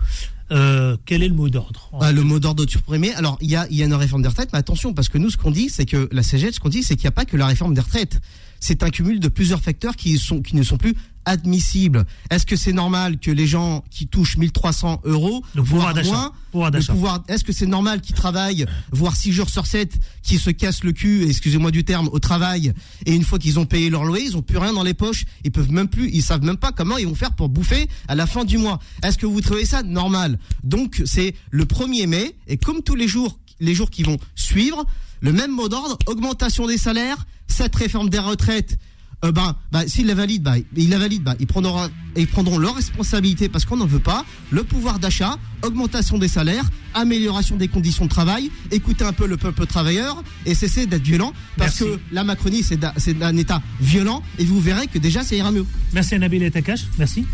[0.52, 3.14] Euh, quel est le mot d'ordre Bah, Le mot d'ordre du premier.
[3.14, 5.18] Alors, il y a, il y a une réforme des retraites, mais attention, parce que
[5.18, 7.12] nous, ce qu'on dit, c'est que la CGT, ce qu'on dit, c'est qu'il n'y a
[7.12, 8.20] pas que la réforme des retraites.
[8.60, 10.94] C'est un cumul de plusieurs facteurs qui, sont, qui ne sont plus
[11.24, 12.04] admissibles.
[12.30, 16.70] Est-ce que c'est normal que les gens qui touchent 1300 euros, Donc, pouvoir moins, Pouvoir
[16.70, 16.92] le d'achat.
[16.92, 20.84] pouvoir, est-ce que c'est normal qu'ils travaillent, voire 6 jours sur 7, qui se cassent
[20.84, 22.72] le cul, excusez-moi du terme, au travail,
[23.06, 25.24] et une fois qu'ils ont payé leur loyer, ils ont plus rien dans les poches,
[25.44, 28.14] ils peuvent même plus, ils savent même pas comment ils vont faire pour bouffer à
[28.14, 28.78] la fin du mois.
[29.02, 30.38] Est-ce que vous trouvez ça normal?
[30.62, 34.84] Donc, c'est le 1er mai, et comme tous les jours, les jours qui vont suivre,
[35.20, 38.78] le même mot d'ordre, augmentation des salaires, cette réforme des retraites,
[39.24, 42.58] euh, ben, ben, s'ils la valident, ben, ils la valident, ben, ils prendront, ils prendront
[42.58, 44.24] leurs responsabilités parce qu'on n'en veut pas.
[44.50, 49.36] Le pouvoir d'achat, augmentation des salaires, amélioration des conditions de travail, écoutez un peu le
[49.36, 51.96] peuple travailleur et cessez d'être violent parce Merci.
[51.96, 55.66] que la Macronie c'est un État violent et vous verrez que déjà ça ira mieux.
[55.92, 56.84] Merci à Nabil et Takash.
[56.98, 57.26] Merci.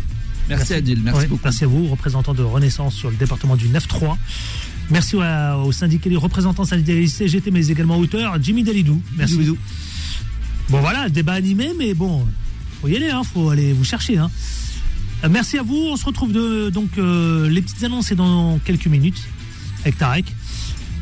[0.49, 1.41] Merci Adil, merci Ouais, beaucoup.
[1.43, 4.17] Merci à vous, représentant de Renaissance sur le département du 9-3.
[4.89, 9.01] Merci aux syndicats, représentants syndicalistes CGT, mais également auteurs, Jimmy Dalidou.
[9.17, 9.37] Merci.
[9.37, 9.57] Bisous, bisous.
[10.71, 12.25] Bon voilà, débat animé, mais bon,
[12.79, 14.17] faut y aller, hein, faut aller vous chercher.
[14.17, 14.31] Hein.
[15.25, 15.75] Euh, Merci à vous.
[15.75, 19.21] On se retrouve de, donc euh, les petites annonces dans quelques minutes
[19.81, 20.33] avec Tarek.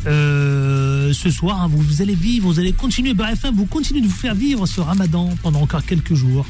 [0.08, 3.14] Euh, ce soir, hein, vous, allez vivre, vous allez continuer.
[3.14, 6.48] BFM, vous continuez de vous faire vivre ce Ramadan pendant encore quelques jours.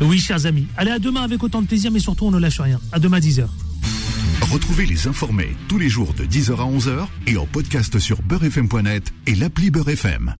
[0.00, 0.66] Oui, chers amis.
[0.78, 2.80] Allez à demain avec autant de plaisir, mais surtout on ne lâche rien.
[2.92, 3.46] À demain 10h.
[4.50, 9.12] Retrouvez les informés tous les jours de 10h à 11h et en podcast sur beurrefm.net
[9.26, 10.34] et l'appli Beurrefm.